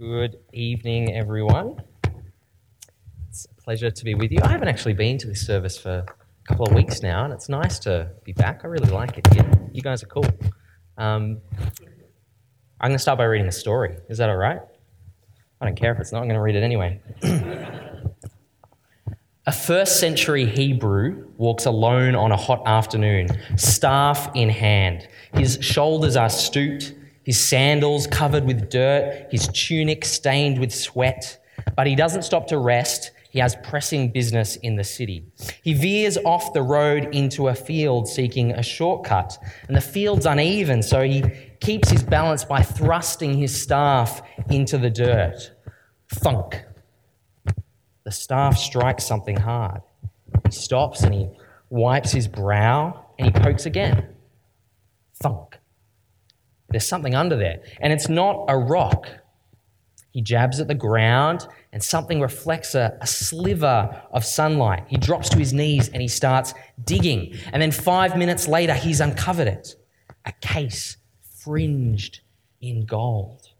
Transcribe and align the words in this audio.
Good 0.00 0.38
evening, 0.54 1.14
everyone. 1.14 1.82
It's 3.28 3.44
a 3.44 3.62
pleasure 3.62 3.90
to 3.90 4.04
be 4.04 4.14
with 4.14 4.32
you. 4.32 4.38
I 4.42 4.48
haven't 4.48 4.68
actually 4.68 4.94
been 4.94 5.18
to 5.18 5.26
this 5.26 5.46
service 5.46 5.76
for 5.76 5.90
a 5.90 6.06
couple 6.48 6.66
of 6.66 6.72
weeks 6.72 7.02
now, 7.02 7.24
and 7.24 7.34
it's 7.34 7.50
nice 7.50 7.78
to 7.80 8.10
be 8.24 8.32
back. 8.32 8.62
I 8.64 8.68
really 8.68 8.88
like 8.88 9.18
it 9.18 9.30
here. 9.34 9.44
You 9.74 9.82
guys 9.82 10.02
are 10.02 10.06
cool. 10.06 10.24
Um, 10.96 11.42
I'm 12.80 12.88
going 12.88 12.92
to 12.92 12.98
start 12.98 13.18
by 13.18 13.24
reading 13.24 13.46
a 13.46 13.52
story. 13.52 13.98
Is 14.08 14.16
that 14.16 14.30
all 14.30 14.38
right? 14.38 14.62
I 15.60 15.66
don't 15.66 15.76
care 15.76 15.92
if 15.92 16.00
it's 16.00 16.12
not, 16.12 16.22
I'm 16.22 16.28
going 16.28 16.36
to 16.36 16.40
read 16.40 16.56
it 16.56 16.62
anyway. 16.62 16.98
a 19.46 19.52
first 19.52 20.00
century 20.00 20.46
Hebrew 20.46 21.28
walks 21.36 21.66
alone 21.66 22.14
on 22.14 22.32
a 22.32 22.38
hot 22.38 22.62
afternoon, 22.64 23.28
staff 23.58 24.30
in 24.34 24.48
hand. 24.48 25.06
His 25.34 25.58
shoulders 25.60 26.16
are 26.16 26.30
stooped 26.30 26.94
his 27.30 27.38
sandals 27.38 28.08
covered 28.08 28.44
with 28.44 28.70
dirt, 28.70 29.28
his 29.30 29.46
tunic 29.52 30.04
stained 30.04 30.58
with 30.58 30.74
sweat. 30.74 31.38
But 31.76 31.86
he 31.86 31.94
doesn't 31.94 32.22
stop 32.22 32.48
to 32.48 32.58
rest. 32.58 33.12
He 33.30 33.38
has 33.38 33.54
pressing 33.62 34.10
business 34.10 34.56
in 34.56 34.74
the 34.74 34.82
city. 34.82 35.26
He 35.62 35.72
veers 35.72 36.18
off 36.24 36.52
the 36.54 36.62
road 36.62 37.14
into 37.14 37.46
a 37.46 37.54
field 37.54 38.08
seeking 38.08 38.50
a 38.50 38.64
shortcut. 38.64 39.38
And 39.68 39.76
the 39.76 39.80
field's 39.80 40.26
uneven, 40.26 40.82
so 40.82 41.02
he 41.02 41.22
keeps 41.60 41.88
his 41.88 42.02
balance 42.02 42.44
by 42.44 42.62
thrusting 42.62 43.34
his 43.34 43.62
staff 43.62 44.22
into 44.50 44.76
the 44.76 44.90
dirt. 44.90 45.52
Thunk. 46.08 46.64
The 48.02 48.10
staff 48.10 48.58
strikes 48.58 49.06
something 49.06 49.36
hard. 49.36 49.82
He 50.46 50.50
stops 50.50 51.04
and 51.04 51.14
he 51.14 51.28
wipes 51.68 52.10
his 52.10 52.26
brow 52.26 53.06
and 53.20 53.26
he 53.32 53.40
pokes 53.40 53.66
again. 53.66 54.08
Thunk. 55.22 55.49
There's 56.70 56.86
something 56.86 57.14
under 57.14 57.36
there. 57.36 57.60
And 57.80 57.92
it's 57.92 58.08
not 58.08 58.44
a 58.48 58.56
rock. 58.56 59.08
He 60.12 60.22
jabs 60.22 60.58
at 60.58 60.66
the 60.66 60.74
ground, 60.74 61.46
and 61.72 61.82
something 61.82 62.20
reflects 62.20 62.74
a, 62.74 62.98
a, 63.00 63.06
sliver 63.06 64.02
of 64.10 64.24
sunlight. 64.24 64.84
He 64.88 64.96
drops 64.96 65.28
to 65.30 65.38
his 65.38 65.52
knees 65.52 65.88
and 65.88 66.02
he 66.02 66.08
starts 66.08 66.52
digging. 66.84 67.36
And 67.52 67.62
then 67.62 67.70
five 67.70 68.16
minutes 68.16 68.48
later, 68.48 68.74
he's 68.74 69.00
uncovered 69.00 69.46
it 69.46 69.76
a 70.24 70.32
case 70.40 70.96
fringed 71.22 72.20
in 72.60 72.84
gold. 72.84 73.50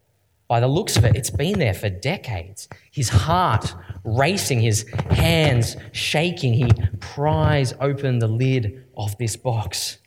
By 0.48 0.58
the 0.58 0.68
looks 0.68 0.96
of 0.96 1.04
it, 1.04 1.14
it's 1.14 1.30
been 1.30 1.60
there 1.60 1.72
for 1.72 1.88
decades. 1.88 2.68
His 2.90 3.08
heart 3.08 3.72
racing, 4.02 4.60
his 4.60 4.84
hands 5.10 5.76
shaking, 5.92 6.54
he 6.54 6.68
pries 6.98 7.72
open 7.80 8.18
the 8.18 8.26
lid 8.26 8.84
of 8.96 9.16
this 9.18 9.36
box. 9.36 9.98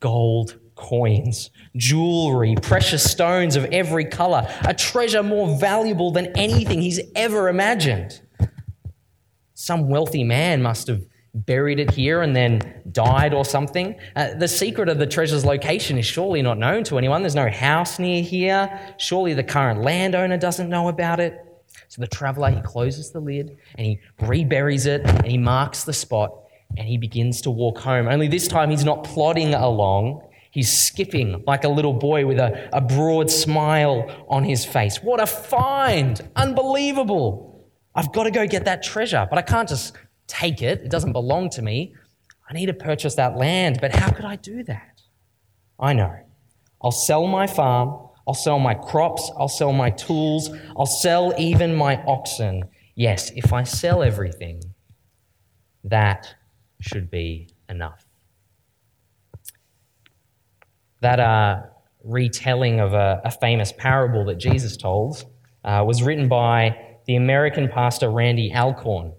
Gold 0.00 0.58
coins, 0.80 1.50
jewelry, 1.76 2.56
precious 2.60 3.08
stones 3.08 3.54
of 3.54 3.64
every 3.66 4.04
color, 4.04 4.48
a 4.62 4.74
treasure 4.74 5.22
more 5.22 5.58
valuable 5.58 6.10
than 6.10 6.26
anything 6.36 6.80
he's 6.80 7.00
ever 7.14 7.48
imagined. 7.48 8.20
Some 9.54 9.88
wealthy 9.88 10.24
man 10.24 10.62
must 10.62 10.88
have 10.88 11.02
buried 11.34 11.78
it 11.78 11.90
here 11.90 12.22
and 12.22 12.34
then 12.34 12.82
died 12.90 13.34
or 13.34 13.44
something. 13.44 13.94
Uh, 14.16 14.34
the 14.34 14.48
secret 14.48 14.88
of 14.88 14.98
the 14.98 15.06
treasure's 15.06 15.44
location 15.44 15.98
is 15.98 16.06
surely 16.06 16.42
not 16.42 16.58
known 16.58 16.82
to 16.84 16.98
anyone. 16.98 17.22
There's 17.22 17.34
no 17.34 17.50
house 17.50 17.98
near 17.98 18.22
here. 18.22 18.94
Surely 18.98 19.34
the 19.34 19.44
current 19.44 19.82
landowner 19.82 20.38
doesn't 20.38 20.68
know 20.68 20.88
about 20.88 21.20
it. 21.20 21.38
So 21.88 22.00
the 22.00 22.08
traveler, 22.08 22.50
he 22.50 22.60
closes 22.62 23.10
the 23.10 23.20
lid 23.20 23.56
and 23.76 23.86
he 23.86 24.00
reburies 24.20 24.86
it 24.86 25.02
and 25.02 25.26
he 25.26 25.38
marks 25.38 25.84
the 25.84 25.92
spot 25.92 26.32
and 26.76 26.86
he 26.86 26.96
begins 26.98 27.42
to 27.42 27.50
walk 27.50 27.78
home. 27.78 28.08
Only 28.08 28.28
this 28.28 28.48
time 28.48 28.70
he's 28.70 28.84
not 28.84 29.04
plodding 29.04 29.54
along. 29.54 30.22
He's 30.50 30.76
skipping 30.76 31.44
like 31.46 31.62
a 31.64 31.68
little 31.68 31.92
boy 31.92 32.26
with 32.26 32.38
a, 32.38 32.68
a 32.76 32.80
broad 32.80 33.30
smile 33.30 34.26
on 34.28 34.42
his 34.42 34.64
face. 34.64 35.00
What 35.02 35.20
a 35.20 35.26
find! 35.26 36.20
Unbelievable! 36.34 37.68
I've 37.94 38.12
got 38.12 38.24
to 38.24 38.30
go 38.32 38.46
get 38.46 38.64
that 38.64 38.82
treasure, 38.82 39.26
but 39.30 39.38
I 39.38 39.42
can't 39.42 39.68
just 39.68 39.96
take 40.26 40.60
it. 40.60 40.80
It 40.80 40.90
doesn't 40.90 41.12
belong 41.12 41.50
to 41.50 41.62
me. 41.62 41.94
I 42.48 42.52
need 42.52 42.66
to 42.66 42.74
purchase 42.74 43.14
that 43.14 43.36
land, 43.36 43.78
but 43.80 43.94
how 43.94 44.10
could 44.10 44.24
I 44.24 44.36
do 44.36 44.64
that? 44.64 45.00
I 45.78 45.92
know. 45.92 46.16
I'll 46.82 46.90
sell 46.90 47.26
my 47.28 47.46
farm, 47.46 48.08
I'll 48.26 48.34
sell 48.34 48.58
my 48.58 48.74
crops, 48.74 49.30
I'll 49.38 49.48
sell 49.48 49.72
my 49.72 49.90
tools, 49.90 50.50
I'll 50.76 50.86
sell 50.86 51.32
even 51.38 51.76
my 51.76 52.02
oxen. 52.04 52.64
Yes, 52.96 53.30
if 53.36 53.52
I 53.52 53.62
sell 53.62 54.02
everything, 54.02 54.62
that 55.84 56.34
should 56.80 57.10
be 57.10 57.50
enough 57.68 58.09
that 61.00 61.20
uh, 61.20 61.62
retelling 62.04 62.80
of 62.80 62.92
a, 62.92 63.20
a, 63.24 63.30
famous 63.30 63.72
parable 63.72 64.24
that 64.26 64.36
Jesus 64.36 64.76
told 64.76 65.24
uh, 65.64 65.84
was 65.86 66.02
written 66.02 66.28
by 66.28 66.76
the 67.06 67.16
American 67.16 67.68
pastor 67.68 68.10
Randy 68.10 68.52
Alcorn. 68.54 69.12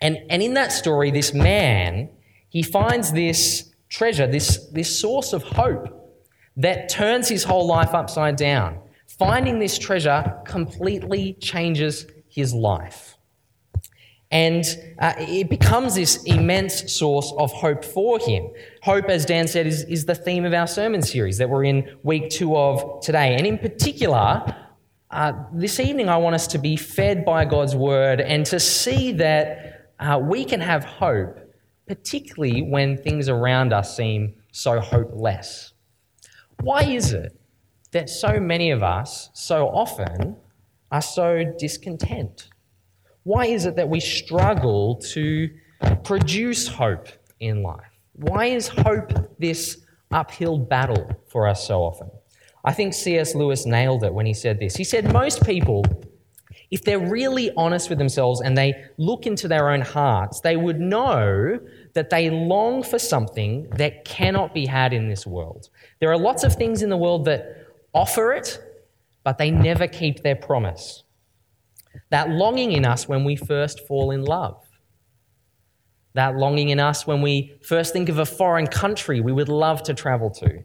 And, 0.00 0.18
and 0.30 0.42
in 0.42 0.54
that 0.54 0.72
story, 0.72 1.10
this 1.10 1.34
man, 1.34 2.08
he 2.48 2.62
finds 2.62 3.12
this 3.12 3.72
treasure, 3.88 4.26
this, 4.26 4.66
this 4.72 4.98
source 4.98 5.32
of 5.32 5.42
hope 5.42 5.94
that 6.56 6.88
turns 6.88 7.28
his 7.28 7.44
whole 7.44 7.66
life 7.66 7.94
upside 7.94 8.36
down. 8.36 8.78
Finding 9.06 9.58
this 9.58 9.78
treasure 9.78 10.40
completely 10.44 11.34
changes 11.34 12.06
his 12.28 12.52
life. 12.52 13.16
And 14.30 14.64
uh, 14.98 15.14
it 15.18 15.48
becomes 15.48 15.94
this 15.94 16.22
immense 16.24 16.92
source 16.92 17.32
of 17.38 17.50
hope 17.50 17.84
for 17.84 18.18
him. 18.18 18.50
Hope, 18.82 19.06
as 19.06 19.24
Dan 19.24 19.48
said, 19.48 19.66
is, 19.66 19.82
is 19.84 20.04
the 20.04 20.14
theme 20.14 20.44
of 20.44 20.52
our 20.52 20.66
sermon 20.66 21.02
series 21.02 21.38
that 21.38 21.50
we're 21.50 21.64
in 21.64 21.98
week 22.02 22.30
two 22.30 22.56
of 22.56 23.00
today. 23.02 23.34
And 23.34 23.46
in 23.46 23.58
particular, 23.58 24.54
uh, 25.10 25.32
this 25.52 25.80
evening, 25.80 26.08
I 26.08 26.16
want 26.18 26.34
us 26.34 26.46
to 26.48 26.58
be 26.58 26.76
fed 26.76 27.24
by 27.24 27.44
God's 27.44 27.74
word 27.74 28.20
and 28.20 28.46
to 28.46 28.60
see 28.60 29.12
that 29.12 29.92
uh, 29.98 30.20
we 30.22 30.44
can 30.44 30.60
have 30.60 30.84
hope, 30.84 31.38
particularly 31.86 32.62
when 32.62 32.96
things 32.96 33.28
around 33.28 33.72
us 33.72 33.96
seem 33.96 34.34
so 34.52 34.78
hopeless. 34.78 35.72
Why 36.60 36.82
is 36.82 37.12
it 37.12 37.38
that 37.92 38.08
so 38.08 38.38
many 38.38 38.70
of 38.70 38.82
us, 38.82 39.30
so 39.32 39.68
often, 39.68 40.36
are 40.92 41.02
so 41.02 41.42
discontent? 41.58 42.48
Why 43.24 43.46
is 43.46 43.66
it 43.66 43.76
that 43.76 43.88
we 43.88 44.00
struggle 44.00 44.96
to 45.12 45.50
produce 46.04 46.68
hope 46.68 47.08
in 47.40 47.62
life? 47.62 47.97
Why 48.18 48.46
is 48.46 48.68
hope 48.68 49.12
this 49.38 49.84
uphill 50.10 50.58
battle 50.58 51.10
for 51.28 51.46
us 51.46 51.66
so 51.66 51.82
often? 51.82 52.10
I 52.64 52.72
think 52.72 52.94
C.S. 52.94 53.34
Lewis 53.34 53.64
nailed 53.66 54.04
it 54.04 54.12
when 54.12 54.26
he 54.26 54.34
said 54.34 54.58
this. 54.58 54.76
He 54.76 54.84
said, 54.84 55.12
Most 55.12 55.44
people, 55.44 55.84
if 56.70 56.82
they're 56.82 56.98
really 56.98 57.50
honest 57.56 57.88
with 57.88 57.98
themselves 57.98 58.40
and 58.40 58.58
they 58.58 58.74
look 58.96 59.26
into 59.26 59.48
their 59.48 59.70
own 59.70 59.80
hearts, 59.80 60.40
they 60.40 60.56
would 60.56 60.80
know 60.80 61.58
that 61.94 62.10
they 62.10 62.28
long 62.30 62.82
for 62.82 62.98
something 62.98 63.68
that 63.76 64.04
cannot 64.04 64.52
be 64.52 64.66
had 64.66 64.92
in 64.92 65.08
this 65.08 65.26
world. 65.26 65.68
There 66.00 66.10
are 66.10 66.18
lots 66.18 66.44
of 66.44 66.54
things 66.54 66.82
in 66.82 66.90
the 66.90 66.96
world 66.96 67.24
that 67.26 67.66
offer 67.94 68.32
it, 68.32 68.58
but 69.22 69.38
they 69.38 69.50
never 69.50 69.86
keep 69.86 70.22
their 70.22 70.36
promise 70.36 71.04
that 72.10 72.30
longing 72.30 72.72
in 72.72 72.84
us 72.84 73.08
when 73.08 73.24
we 73.24 73.36
first 73.36 73.86
fall 73.86 74.10
in 74.10 74.24
love. 74.24 74.67
That 76.18 76.36
longing 76.36 76.70
in 76.70 76.80
us 76.80 77.06
when 77.06 77.22
we 77.22 77.60
first 77.62 77.92
think 77.92 78.08
of 78.08 78.18
a 78.18 78.26
foreign 78.26 78.66
country 78.66 79.20
we 79.20 79.30
would 79.30 79.48
love 79.48 79.84
to 79.84 79.94
travel 79.94 80.30
to. 80.30 80.64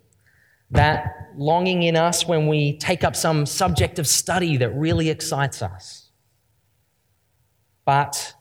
That 0.71 1.29
longing 1.37 1.83
in 1.83 1.95
us 1.95 2.25
when 2.25 2.47
we 2.47 2.79
take 2.79 3.03
up 3.03 3.15
some 3.15 3.45
subject 3.45 3.99
of 3.99 4.07
study 4.07 4.57
that 4.57 4.71
really 4.71 5.11
excites 5.11 5.61
us. 5.61 6.09
But 7.85 8.33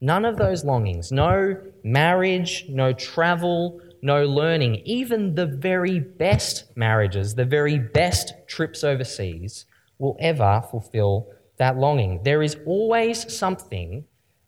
none 0.00 0.24
of 0.24 0.38
those 0.38 0.64
longings, 0.64 1.12
no 1.12 1.56
marriage, 1.84 2.64
no 2.68 2.92
travel, 2.92 3.80
no 4.02 4.26
learning, 4.26 4.82
even 4.84 5.36
the 5.36 5.46
very 5.46 6.00
best 6.00 6.76
marriages, 6.76 7.36
the 7.36 7.44
very 7.44 7.78
best 7.78 8.32
trips 8.48 8.82
overseas, 8.82 9.66
will 10.00 10.16
ever 10.18 10.64
fulfill 10.68 11.28
that 11.58 11.76
longing. 11.76 12.24
There 12.24 12.42
is 12.42 12.56
always 12.66 13.32
something 13.32 14.04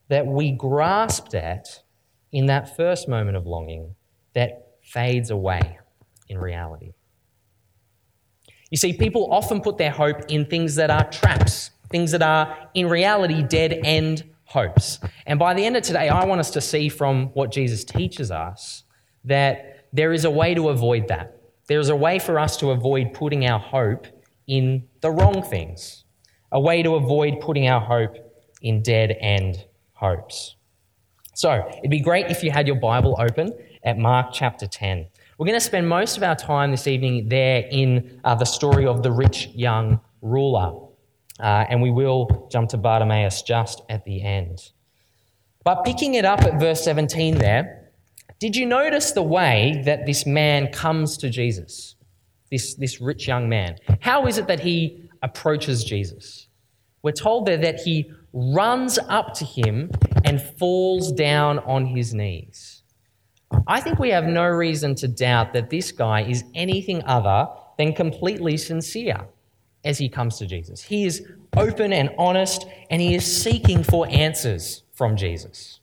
that 0.09 0.27
we 0.27 0.51
grasped 0.51 1.37
at 1.37 1.83
in 2.33 2.47
that 2.47 2.77
first 2.77 3.09
moment 3.09 3.37
of 3.37 3.47
longing 3.47 3.95
that 4.35 4.77
fades 4.83 5.31
away 5.31 5.79
in 6.29 6.39
reality. 6.39 6.93
You 8.71 8.77
see, 8.77 8.93
people 8.93 9.33
often 9.33 9.61
put 9.61 9.79
their 9.79 9.91
hope 9.91 10.23
in 10.29 10.45
things 10.45 10.75
that 10.75 10.91
are 10.91 11.09
traps, 11.11 11.71
things 11.91 12.11
that 12.13 12.23
are 12.23 12.57
in 12.75 12.89
reality 12.89 13.43
dead 13.43 13.81
end 13.85 14.25
hopes. 14.45 14.99
And 15.27 15.39
by 15.39 15.55
the 15.55 15.65
end 15.65 15.77
of 15.77 15.83
today, 15.83 16.09
I 16.09 16.25
want 16.25 16.41
us 16.41 16.51
to 16.51 16.61
see 16.61 16.89
from 16.89 17.29
what 17.29 17.51
Jesus 17.51 17.85
teaches 17.85 18.31
us 18.31 18.85
that 19.25 19.87
there 19.93 20.13
is 20.13 20.25
a 20.25 20.31
way 20.31 20.55
to 20.55 20.69
avoid 20.69 21.09
that. 21.09 21.41
There 21.67 21.81
is 21.81 21.89
a 21.89 21.97
way 21.97 22.19
for 22.19 22.39
us 22.39 22.57
to 22.59 22.71
avoid 22.71 23.15
putting 23.15 23.47
our 23.47 23.59
hope 23.59 24.07
in 24.47 24.87
the 25.01 25.11
wrong 25.11 25.43
things 25.43 26.05
a 26.51 26.61
way 26.61 26.83
to 26.83 26.95
avoid 26.95 27.41
putting 27.41 27.69
our 27.69 27.81
hope 27.81 28.17
in 28.63 28.83
dead 28.83 29.17
end 29.21 29.67
hopes. 29.93 30.57
So, 31.39 31.71
it'd 31.79 31.89
be 31.89 32.01
great 32.01 32.33
if 32.33 32.43
you 32.43 32.51
had 32.51 32.67
your 32.67 32.75
Bible 32.81 33.15
open 33.17 33.53
at 33.85 33.97
Mark 33.97 34.31
chapter 34.33 34.67
10. 34.67 35.07
We're 35.39 35.47
going 35.47 35.55
to 35.57 35.65
spend 35.65 35.89
most 35.89 36.17
of 36.17 36.25
our 36.25 36.35
time 36.35 36.73
this 36.73 36.89
evening 36.89 37.29
there 37.29 37.65
in 37.71 38.21
uh, 38.25 38.35
the 38.35 38.45
story 38.45 38.87
of 38.87 39.05
the 39.05 39.13
rich 39.13 39.47
young 39.55 40.01
ruler. 40.21 40.89
Uh, 41.39 41.65
and 41.69 41.81
we 41.81 41.93
will 41.93 42.49
jump 42.51 42.71
to 42.71 42.77
Bartimaeus 42.77 43.43
just 43.43 43.83
at 43.89 44.05
the 44.05 44.21
end. 44.21 44.73
But 45.63 45.85
picking 45.85 46.15
it 46.15 46.25
up 46.25 46.43
at 46.43 46.59
verse 46.59 46.83
17 46.83 47.39
there, 47.39 47.93
did 48.41 48.57
you 48.57 48.67
notice 48.67 49.13
the 49.13 49.23
way 49.23 49.81
that 49.85 50.07
this 50.07 50.27
man 50.27 50.73
comes 50.73 51.17
to 51.19 51.31
Jesus? 51.31 51.95
This, 52.51 52.75
this 52.75 53.01
rich 53.01 53.29
young 53.29 53.49
man. 53.49 53.77
How 54.01 54.27
is 54.27 54.39
it 54.39 54.49
that 54.49 54.59
he 54.59 55.09
approaches 55.23 55.85
Jesus? 55.85 56.49
We're 57.03 57.13
told 57.13 57.47
there 57.47 57.59
that 57.59 57.79
he 57.79 58.11
runs 58.33 58.99
up 59.09 59.35
to 59.35 59.45
him 59.45 59.93
and 60.29 60.43
falls 60.59 61.11
down 61.11 61.59
on 61.61 61.87
his 61.87 62.13
knees. 62.13 62.83
I 63.67 63.81
think 63.81 63.99
we 63.99 64.11
have 64.11 64.25
no 64.25 64.45
reason 64.45 64.95
to 64.97 65.09
doubt 65.09 65.55
that 65.55 65.71
this 65.71 65.91
guy 65.91 66.21
is 66.23 66.45
anything 66.55 67.03
other 67.05 67.49
than 67.79 67.95
completely 67.95 68.59
sincere 68.59 69.27
as 69.85 69.97
he 69.97 70.09
comes 70.11 70.37
to 70.39 70.47
Jesus. 70.47 70.83
He 70.83 71.07
is 71.07 71.27
open 71.57 71.95
and 71.95 72.11
honest, 72.19 72.67
and 72.91 73.01
he 73.01 73.15
is 73.15 73.43
seeking 73.43 73.83
for 73.83 74.07
answers 74.11 74.83
from 74.93 75.17
Jesus. 75.17 75.81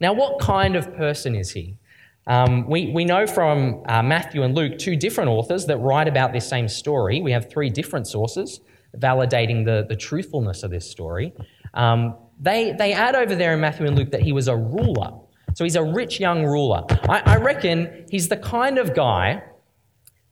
Now, 0.00 0.14
what 0.14 0.38
kind 0.40 0.74
of 0.74 0.94
person 0.94 1.34
is 1.34 1.50
he? 1.50 1.78
Um, 2.26 2.66
we, 2.66 2.90
we 2.90 3.04
know 3.04 3.26
from 3.26 3.82
uh, 3.86 4.02
Matthew 4.02 4.44
and 4.44 4.54
Luke, 4.54 4.78
two 4.78 4.96
different 4.96 5.28
authors 5.28 5.66
that 5.66 5.76
write 5.76 6.08
about 6.08 6.32
this 6.32 6.48
same 6.48 6.68
story. 6.68 7.20
We 7.20 7.32
have 7.32 7.50
three 7.50 7.68
different 7.68 8.06
sources 8.06 8.60
validating 8.96 9.66
the, 9.66 9.84
the 9.86 9.96
truthfulness 9.96 10.62
of 10.62 10.70
this 10.70 10.90
story. 10.90 11.34
Um, 11.74 12.16
they, 12.38 12.72
they 12.72 12.92
add 12.92 13.14
over 13.14 13.34
there 13.34 13.54
in 13.54 13.60
Matthew 13.60 13.86
and 13.86 13.96
Luke 13.96 14.10
that 14.10 14.22
he 14.22 14.32
was 14.32 14.48
a 14.48 14.56
ruler. 14.56 15.12
So 15.54 15.64
he's 15.64 15.76
a 15.76 15.82
rich 15.82 16.20
young 16.20 16.44
ruler. 16.44 16.84
I, 17.08 17.22
I 17.24 17.36
reckon 17.36 18.06
he's 18.10 18.28
the 18.28 18.36
kind 18.36 18.78
of 18.78 18.94
guy 18.94 19.42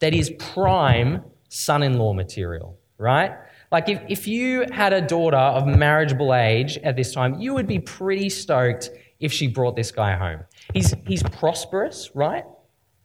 that 0.00 0.12
is 0.12 0.30
prime 0.38 1.22
son 1.48 1.82
in 1.82 1.98
law 1.98 2.12
material, 2.12 2.78
right? 2.98 3.32
Like, 3.72 3.88
if, 3.88 4.02
if 4.08 4.28
you 4.28 4.66
had 4.70 4.92
a 4.92 5.00
daughter 5.00 5.36
of 5.36 5.66
marriageable 5.66 6.34
age 6.34 6.78
at 6.78 6.94
this 6.94 7.12
time, 7.12 7.40
you 7.40 7.54
would 7.54 7.66
be 7.66 7.78
pretty 7.78 8.28
stoked 8.28 8.90
if 9.18 9.32
she 9.32 9.48
brought 9.48 9.76
this 9.76 9.90
guy 9.90 10.14
home. 10.14 10.40
He's, 10.74 10.94
he's 11.06 11.22
prosperous, 11.22 12.10
right? 12.14 12.44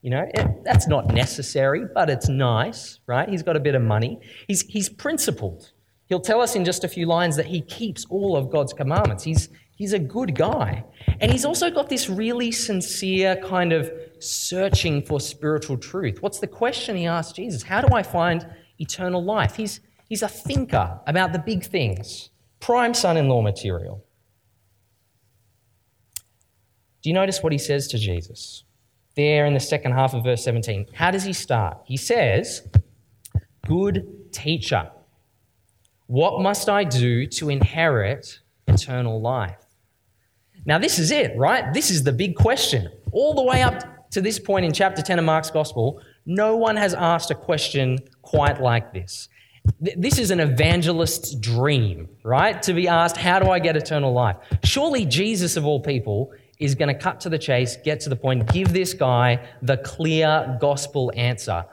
You 0.01 0.11
know, 0.11 0.25
it, 0.33 0.63
that's 0.63 0.87
not 0.87 1.07
necessary, 1.13 1.85
but 1.93 2.09
it's 2.09 2.29
nice, 2.29 2.99
right? 3.07 3.27
He's 3.27 3.43
got 3.43 3.55
a 3.55 3.59
bit 3.59 3.75
of 3.75 3.81
money. 3.81 4.19
He's, 4.47 4.61
he's 4.63 4.89
principled. 4.89 5.71
He'll 6.09 6.19
tell 6.19 6.41
us 6.41 6.55
in 6.55 6.65
just 6.65 6.83
a 6.83 6.87
few 6.87 7.05
lines 7.05 7.35
that 7.35 7.45
he 7.45 7.61
keeps 7.61 8.05
all 8.09 8.35
of 8.35 8.49
God's 8.49 8.73
commandments. 8.73 9.23
He's, 9.23 9.49
he's 9.75 9.93
a 9.93 9.99
good 9.99 10.35
guy. 10.35 10.83
And 11.19 11.31
he's 11.31 11.45
also 11.45 11.69
got 11.69 11.87
this 11.87 12.09
really 12.09 12.51
sincere 12.51 13.35
kind 13.45 13.71
of 13.71 13.91
searching 14.17 15.03
for 15.03 15.19
spiritual 15.19 15.77
truth. 15.77 16.21
What's 16.21 16.39
the 16.39 16.47
question 16.47 16.95
he 16.95 17.05
asked 17.05 17.35
Jesus? 17.35 17.61
How 17.61 17.81
do 17.81 17.93
I 17.93 18.01
find 18.01 18.47
eternal 18.79 19.23
life? 19.23 19.55
He's, 19.55 19.81
he's 20.07 20.23
a 20.23 20.27
thinker 20.27 20.99
about 21.05 21.31
the 21.31 21.39
big 21.39 21.63
things, 21.63 22.31
prime 22.59 22.95
son 22.95 23.15
in 23.15 23.29
law 23.29 23.43
material. 23.43 24.03
Do 27.03 27.09
you 27.09 27.13
notice 27.13 27.43
what 27.43 27.51
he 27.51 27.59
says 27.59 27.87
to 27.89 27.99
Jesus? 27.99 28.63
There 29.15 29.45
in 29.45 29.53
the 29.53 29.59
second 29.59 29.91
half 29.91 30.15
of 30.15 30.23
verse 30.23 30.43
17. 30.43 30.87
How 30.93 31.11
does 31.11 31.23
he 31.23 31.33
start? 31.33 31.77
He 31.85 31.97
says, 31.97 32.67
Good 33.67 34.33
teacher, 34.33 34.89
what 36.09 36.41
must 36.41 36.69
I 36.69 36.85
do 36.85 37.27
to 37.27 37.49
inherit 37.49 38.39
eternal 38.67 39.21
life? 39.21 39.63
Now, 40.65 40.79
this 40.79 40.97
is 40.97 41.11
it, 41.11 41.37
right? 41.37 41.71
This 41.71 41.91
is 41.91 42.03
the 42.03 42.11
big 42.11 42.35
question. 42.35 42.89
All 43.11 43.35
the 43.35 43.43
way 43.43 43.61
up 43.61 44.09
to 44.09 44.19
this 44.19 44.39
point 44.39 44.65
in 44.65 44.73
chapter 44.73 45.03
10 45.03 45.19
of 45.19 45.25
Mark's 45.25 45.51
Gospel, 45.51 46.01
no 46.25 46.55
one 46.55 46.75
has 46.77 46.95
asked 46.95 47.29
a 47.29 47.35
question 47.35 47.99
quite 48.23 48.59
like 48.59 48.91
this. 48.91 49.29
This 49.79 50.17
is 50.17 50.31
an 50.31 50.39
evangelist's 50.39 51.35
dream, 51.35 52.09
right? 52.23 52.59
To 52.63 52.73
be 52.73 52.87
asked, 52.87 53.15
How 53.15 53.37
do 53.37 53.51
I 53.51 53.59
get 53.59 53.77
eternal 53.77 54.11
life? 54.11 54.37
Surely 54.63 55.05
Jesus, 55.05 55.57
of 55.57 55.65
all 55.67 55.79
people, 55.79 56.33
is 56.57 56.73
going 56.73 56.87
to 56.87 56.99
cut 56.99 57.19
to 57.21 57.29
the 57.29 57.37
chase, 57.37 57.77
get 57.85 57.99
to 57.99 58.09
the 58.09 58.15
point, 58.15 58.51
give 58.51 58.73
this 58.73 58.95
guy 58.95 59.47
the 59.61 59.77
clear 59.77 60.57
gospel 60.59 61.11
answer. 61.15 61.65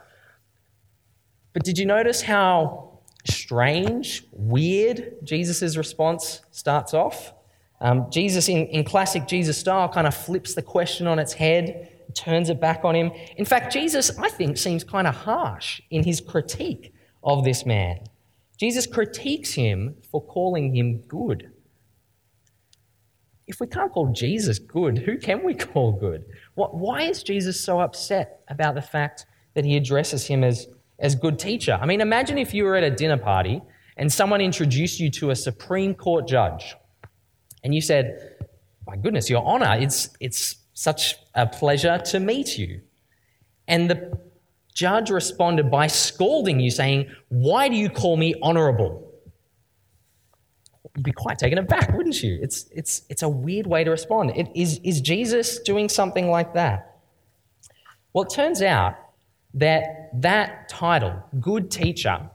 But 1.53 1.63
did 1.63 1.79
you 1.79 1.87
notice 1.87 2.21
how 2.21 2.86
strange, 3.27 4.23
weird 4.31 5.15
Jesus' 5.23 5.77
response 5.77 6.41
starts 6.51 6.93
off? 6.93 7.33
Um, 7.79 8.09
Jesus, 8.09 8.49
in, 8.49 8.67
in 8.67 8.83
classic 8.83 9.27
Jesus 9.27 9.57
style, 9.57 9.87
kind 9.89 10.07
of 10.07 10.15
flips 10.15 10.55
the 10.55 10.61
question 10.61 11.05
on 11.07 11.19
its 11.19 11.33
head, 11.33 11.91
turns 12.13 12.49
it 12.49 12.59
back 12.59 12.83
on 12.83 12.95
him. 12.95 13.11
In 13.35 13.45
fact, 13.45 13.71
Jesus, 13.71 14.17
I 14.17 14.29
think, 14.29 14.57
seems 14.57 14.83
kind 14.83 15.07
of 15.07 15.15
harsh 15.15 15.81
in 15.91 16.03
his 16.03 16.19
critique 16.19 16.93
of 17.23 17.43
this 17.43 17.65
man. 17.65 17.99
Jesus 18.57 18.87
critiques 18.87 19.53
him 19.53 19.95
for 20.09 20.21
calling 20.21 20.75
him 20.75 21.01
good 21.01 21.51
if 23.47 23.61
we 23.61 23.67
can't 23.67 23.91
call 23.91 24.11
Jesus 24.11 24.59
good, 24.59 24.99
who 24.99 25.17
can 25.17 25.43
we 25.43 25.53
call 25.55 25.93
good? 25.93 26.25
What, 26.55 26.75
why 26.75 27.03
is 27.03 27.23
Jesus 27.23 27.59
so 27.59 27.79
upset 27.79 28.41
about 28.49 28.75
the 28.75 28.81
fact 28.81 29.25
that 29.55 29.65
he 29.65 29.75
addresses 29.75 30.27
him 30.27 30.43
as, 30.43 30.67
as 30.99 31.15
good 31.15 31.39
teacher? 31.39 31.77
I 31.81 31.85
mean, 31.85 32.01
imagine 32.01 32.37
if 32.37 32.53
you 32.53 32.63
were 32.63 32.75
at 32.75 32.83
a 32.83 32.91
dinner 32.91 33.17
party 33.17 33.61
and 33.97 34.11
someone 34.11 34.41
introduced 34.41 34.99
you 34.99 35.09
to 35.11 35.31
a 35.31 35.35
Supreme 35.35 35.93
Court 35.93 36.27
judge 36.27 36.75
and 37.63 37.73
you 37.73 37.81
said, 37.81 38.35
My 38.85 38.95
goodness, 38.95 39.29
Your 39.29 39.45
Honor, 39.45 39.77
it's, 39.79 40.09
it's 40.19 40.55
such 40.73 41.15
a 41.33 41.47
pleasure 41.47 41.97
to 41.97 42.19
meet 42.19 42.57
you. 42.57 42.81
And 43.67 43.89
the 43.89 44.19
judge 44.73 45.09
responded 45.09 45.69
by 45.69 45.87
scolding 45.87 46.59
you, 46.59 46.71
saying, 46.71 47.09
Why 47.29 47.67
do 47.67 47.75
you 47.75 47.89
call 47.89 48.17
me 48.17 48.35
honorable? 48.41 49.07
you'd 50.97 51.03
be 51.03 51.11
quite 51.11 51.37
taken 51.37 51.59
aback, 51.59 51.95
wouldn't 51.95 52.21
you? 52.23 52.39
It's, 52.41 52.65
it's, 52.71 53.03
it's 53.07 53.21
a 53.21 53.29
weird 53.29 53.67
way 53.67 53.83
to 53.83 53.91
respond. 53.91 54.31
It, 54.35 54.49
is, 54.55 54.79
is 54.83 54.99
Jesus 54.99 55.59
doing 55.59 55.89
something 55.89 56.29
like 56.29 56.55
that? 56.55 56.97
Well, 58.13 58.23
it 58.23 58.31
turns 58.31 58.63
out 58.63 58.95
that 59.57 60.09
that 60.21 60.69
title, 60.69 61.23
good 61.39 61.69
teacher, 61.69 62.29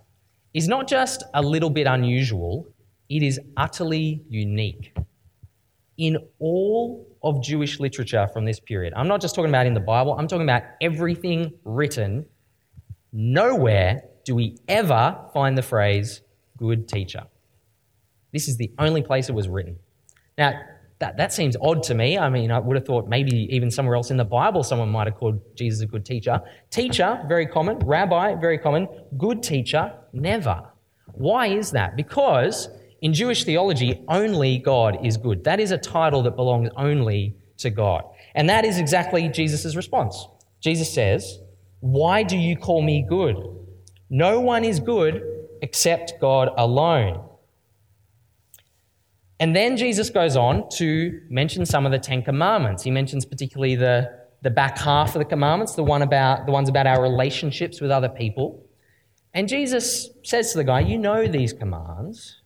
is 0.54 0.68
not 0.68 0.88
just 0.88 1.24
a 1.34 1.42
little 1.42 1.70
bit 1.70 1.86
unusual, 1.86 2.66
it 3.08 3.22
is 3.22 3.40
utterly 3.56 4.22
unique. 4.28 4.96
In 5.96 6.18
all 6.38 7.06
of 7.22 7.42
Jewish 7.42 7.78
literature 7.78 8.26
from 8.32 8.44
this 8.44 8.58
period, 8.58 8.92
I'm 8.96 9.08
not 9.08 9.20
just 9.20 9.34
talking 9.34 9.50
about 9.50 9.66
in 9.66 9.74
the 9.74 9.80
Bible, 9.80 10.16
I'm 10.18 10.26
talking 10.26 10.42
about 10.42 10.62
everything 10.80 11.52
written. 11.64 12.26
Nowhere 13.12 14.02
do 14.24 14.34
we 14.34 14.56
ever 14.68 15.18
find 15.32 15.56
the 15.56 15.62
phrase 15.62 16.22
good 16.56 16.88
teacher. 16.88 17.24
This 18.32 18.48
is 18.48 18.56
the 18.56 18.72
only 18.78 19.02
place 19.02 19.28
it 19.28 19.34
was 19.34 19.48
written. 19.48 19.76
Now, 20.38 20.60
that, 21.02 21.16
that 21.16 21.32
seems 21.32 21.56
odd 21.60 21.82
to 21.84 21.94
me. 21.94 22.16
I 22.16 22.28
mean, 22.28 22.52
I 22.52 22.60
would 22.60 22.76
have 22.76 22.86
thought 22.86 23.08
maybe 23.08 23.48
even 23.50 23.72
somewhere 23.72 23.96
else 23.96 24.12
in 24.12 24.16
the 24.16 24.24
Bible 24.24 24.62
someone 24.62 24.88
might 24.88 25.08
have 25.08 25.16
called 25.16 25.40
Jesus 25.56 25.80
a 25.80 25.86
good 25.86 26.06
teacher. 26.06 26.40
Teacher, 26.70 27.20
very 27.26 27.44
common. 27.44 27.80
Rabbi, 27.80 28.36
very 28.36 28.56
common. 28.56 28.86
Good 29.18 29.42
teacher, 29.42 29.92
never. 30.12 30.62
Why 31.14 31.48
is 31.48 31.72
that? 31.72 31.96
Because 31.96 32.68
in 33.00 33.12
Jewish 33.12 33.42
theology, 33.42 34.00
only 34.06 34.58
God 34.58 35.04
is 35.04 35.16
good. 35.16 35.42
That 35.42 35.58
is 35.58 35.72
a 35.72 35.76
title 35.76 36.22
that 36.22 36.36
belongs 36.36 36.70
only 36.76 37.34
to 37.58 37.70
God. 37.70 38.04
And 38.36 38.48
that 38.48 38.64
is 38.64 38.78
exactly 38.78 39.28
Jesus' 39.28 39.74
response. 39.74 40.28
Jesus 40.60 40.94
says, 40.94 41.40
Why 41.80 42.22
do 42.22 42.38
you 42.38 42.56
call 42.56 42.80
me 42.80 43.04
good? 43.08 43.36
No 44.08 44.38
one 44.38 44.64
is 44.64 44.78
good 44.78 45.20
except 45.62 46.20
God 46.20 46.50
alone. 46.56 47.24
And 49.42 49.56
then 49.56 49.76
Jesus 49.76 50.08
goes 50.08 50.36
on 50.36 50.68
to 50.76 51.20
mention 51.28 51.66
some 51.66 51.84
of 51.84 51.90
the 51.90 51.98
Ten 51.98 52.22
Commandments. 52.22 52.84
He 52.84 52.92
mentions 52.92 53.24
particularly 53.24 53.74
the, 53.74 54.08
the 54.42 54.50
back 54.50 54.78
half 54.78 55.16
of 55.16 55.18
the 55.18 55.24
commandments, 55.24 55.74
the, 55.74 55.82
one 55.82 56.02
about, 56.02 56.46
the 56.46 56.52
ones 56.52 56.68
about 56.68 56.86
our 56.86 57.02
relationships 57.02 57.80
with 57.80 57.90
other 57.90 58.08
people. 58.08 58.64
And 59.34 59.48
Jesus 59.48 60.10
says 60.22 60.52
to 60.52 60.58
the 60.58 60.62
guy, 60.62 60.78
You 60.78 60.96
know 60.96 61.26
these 61.26 61.52
commands. 61.52 62.40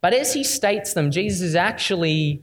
But 0.00 0.12
as 0.12 0.34
he 0.34 0.42
states 0.42 0.92
them, 0.92 1.12
Jesus 1.12 1.40
is 1.40 1.54
actually 1.54 2.42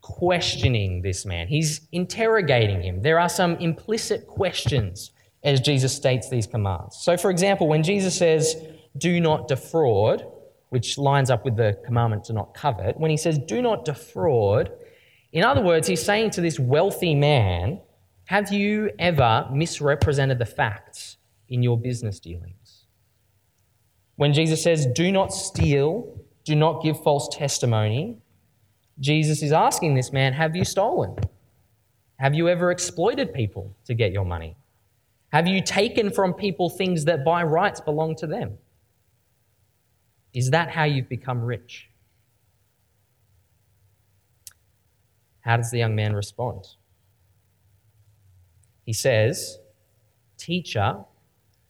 questioning 0.00 1.02
this 1.02 1.26
man. 1.26 1.48
He's 1.48 1.80
interrogating 1.90 2.80
him. 2.80 3.02
There 3.02 3.18
are 3.18 3.28
some 3.28 3.56
implicit 3.56 4.28
questions 4.28 5.10
as 5.42 5.58
Jesus 5.58 5.92
states 5.92 6.28
these 6.28 6.46
commands. 6.46 6.98
So, 7.00 7.16
for 7.16 7.32
example, 7.32 7.66
when 7.66 7.82
Jesus 7.82 8.16
says, 8.16 8.54
Do 8.96 9.18
not 9.18 9.48
defraud, 9.48 10.30
which 10.74 10.98
lines 10.98 11.30
up 11.30 11.44
with 11.44 11.54
the 11.54 11.78
commandment 11.86 12.24
to 12.24 12.32
not 12.32 12.52
covet, 12.52 12.98
when 12.98 13.08
he 13.08 13.16
says, 13.16 13.38
do 13.38 13.62
not 13.62 13.84
defraud, 13.84 14.72
in 15.32 15.44
other 15.44 15.62
words, 15.62 15.86
he's 15.86 16.02
saying 16.02 16.30
to 16.30 16.40
this 16.40 16.58
wealthy 16.58 17.14
man, 17.14 17.80
have 18.24 18.52
you 18.52 18.90
ever 18.98 19.48
misrepresented 19.52 20.40
the 20.40 20.46
facts 20.46 21.16
in 21.48 21.62
your 21.62 21.78
business 21.78 22.18
dealings? 22.18 22.86
When 24.16 24.32
Jesus 24.32 24.64
says, 24.64 24.84
do 24.84 25.12
not 25.12 25.32
steal, 25.32 26.18
do 26.42 26.56
not 26.56 26.82
give 26.82 27.00
false 27.04 27.28
testimony, 27.30 28.18
Jesus 28.98 29.44
is 29.44 29.52
asking 29.52 29.94
this 29.94 30.12
man, 30.12 30.32
have 30.32 30.56
you 30.56 30.64
stolen? 30.64 31.14
Have 32.16 32.34
you 32.34 32.48
ever 32.48 32.72
exploited 32.72 33.32
people 33.32 33.76
to 33.84 33.94
get 33.94 34.10
your 34.10 34.24
money? 34.24 34.56
Have 35.28 35.46
you 35.46 35.62
taken 35.62 36.10
from 36.10 36.34
people 36.34 36.68
things 36.68 37.04
that 37.04 37.24
by 37.24 37.44
rights 37.44 37.80
belong 37.80 38.16
to 38.16 38.26
them? 38.26 38.58
Is 40.34 40.50
that 40.50 40.70
how 40.70 40.84
you've 40.84 41.08
become 41.08 41.40
rich? 41.40 41.88
How 45.40 45.56
does 45.56 45.70
the 45.70 45.78
young 45.78 45.94
man 45.94 46.14
respond? 46.14 46.66
He 48.84 48.92
says, 48.92 49.58
Teacher, 50.36 50.96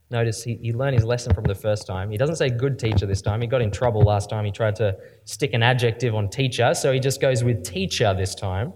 notice 0.09 0.43
he, 0.43 0.55
he 0.55 0.73
learned 0.73 0.95
his 0.95 1.05
lesson 1.05 1.33
from 1.33 1.43
the 1.43 1.55
first 1.55 1.85
time. 1.85 2.09
He 2.09 2.17
doesn't 2.17 2.37
say 2.37 2.49
good 2.49 2.79
teacher 2.79 3.05
this 3.05 3.21
time. 3.21 3.41
He 3.41 3.47
got 3.47 3.61
in 3.61 3.71
trouble 3.71 4.01
last 4.01 4.29
time. 4.29 4.43
He 4.43 4.51
tried 4.51 4.75
to 4.77 4.97
stick 5.25 5.53
an 5.53 5.61
adjective 5.61 6.15
on 6.15 6.29
teacher, 6.29 6.73
so 6.73 6.91
he 6.91 6.99
just 6.99 7.21
goes 7.21 7.43
with 7.43 7.63
teacher 7.63 8.13
this 8.13 8.33
time. 8.33 8.73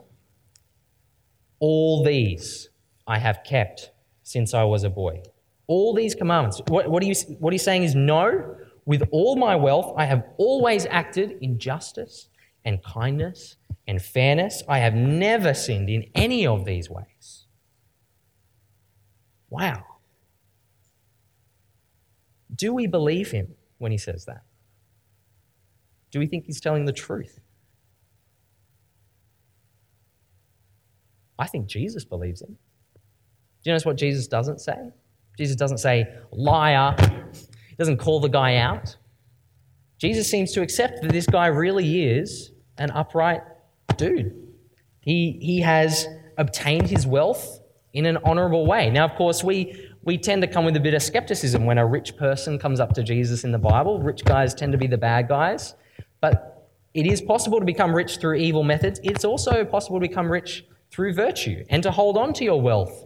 All 1.59 2.03
these 2.03 2.69
I 3.07 3.17
have 3.17 3.43
kept 3.43 3.91
since 4.23 4.53
I 4.53 4.63
was 4.63 4.83
a 4.83 4.89
boy. 4.89 5.23
All 5.67 5.93
these 5.93 6.13
commandments. 6.13 6.61
What, 6.67 6.89
what, 6.89 7.01
are 7.03 7.05
you, 7.05 7.15
what 7.39 7.51
are 7.51 7.55
you 7.55 7.59
saying 7.59 7.83
is 7.83 7.95
no? 7.95 8.55
With 8.85 9.03
all 9.11 9.35
my 9.35 9.55
wealth, 9.55 9.93
I 9.97 10.05
have 10.05 10.23
always 10.37 10.85
acted 10.85 11.37
in 11.41 11.59
justice 11.59 12.29
and 12.65 12.83
kindness 12.83 13.57
and 13.87 14.01
fairness. 14.01 14.63
I 14.67 14.79
have 14.79 14.93
never 14.93 15.53
sinned 15.53 15.89
in 15.89 16.05
any 16.15 16.45
of 16.47 16.65
these 16.65 16.89
ways. 16.89 17.45
Wow. 19.49 19.83
Do 22.55 22.73
we 22.73 22.87
believe 22.87 23.31
him 23.31 23.55
when 23.77 23.91
he 23.91 23.97
says 23.97 24.25
that? 24.25 24.43
Do 26.11 26.19
we 26.19 26.27
think 26.27 26.45
he's 26.45 26.59
telling 26.59 26.85
the 26.85 26.93
truth? 26.93 27.39
I 31.37 31.47
think 31.47 31.67
Jesus 31.67 32.03
believes 32.03 32.41
him. 32.41 32.57
Do 33.63 33.69
you 33.69 33.71
notice 33.71 33.85
what 33.85 33.95
Jesus 33.95 34.27
doesn't 34.27 34.59
say? 34.59 34.91
Jesus 35.37 35.55
doesn't 35.55 35.77
say, 35.77 36.05
liar. 36.31 36.95
Doesn't 37.79 37.97
call 37.97 38.19
the 38.19 38.27
guy 38.27 38.57
out. 38.57 38.97
Jesus 39.97 40.29
seems 40.29 40.51
to 40.51 40.61
accept 40.61 41.01
that 41.01 41.13
this 41.13 41.25
guy 41.25 41.47
really 41.47 42.03
is 42.03 42.51
an 42.77 42.91
upright 42.91 43.41
dude. 43.95 44.35
He, 44.99 45.39
he 45.41 45.61
has 45.61 46.05
obtained 46.37 46.89
his 46.89 47.07
wealth 47.07 47.61
in 47.93 48.05
an 48.05 48.17
honorable 48.25 48.65
way. 48.67 48.89
Now, 48.89 49.05
of 49.05 49.15
course, 49.15 49.45
we, 49.45 49.89
we 50.03 50.17
tend 50.17 50.41
to 50.41 50.47
come 50.47 50.65
with 50.65 50.75
a 50.75 50.79
bit 50.81 50.93
of 50.93 51.01
skepticism 51.01 51.63
when 51.65 51.77
a 51.77 51.85
rich 51.85 52.17
person 52.17 52.59
comes 52.59 52.81
up 52.81 52.93
to 52.95 53.01
Jesus 53.01 53.45
in 53.45 53.53
the 53.53 53.57
Bible. 53.57 53.99
Rich 53.99 54.25
guys 54.25 54.53
tend 54.53 54.73
to 54.73 54.77
be 54.77 54.87
the 54.87 54.97
bad 54.97 55.29
guys. 55.29 55.75
But 56.19 56.69
it 56.93 57.05
is 57.05 57.21
possible 57.21 57.59
to 57.59 57.65
become 57.65 57.95
rich 57.95 58.17
through 58.17 58.35
evil 58.35 58.63
methods. 58.63 58.99
It's 59.03 59.23
also 59.23 59.63
possible 59.63 60.01
to 60.01 60.07
become 60.07 60.29
rich 60.29 60.65
through 60.91 61.13
virtue 61.13 61.63
and 61.69 61.81
to 61.83 61.91
hold 61.91 62.17
on 62.17 62.33
to 62.33 62.43
your 62.43 62.61
wealth 62.61 63.05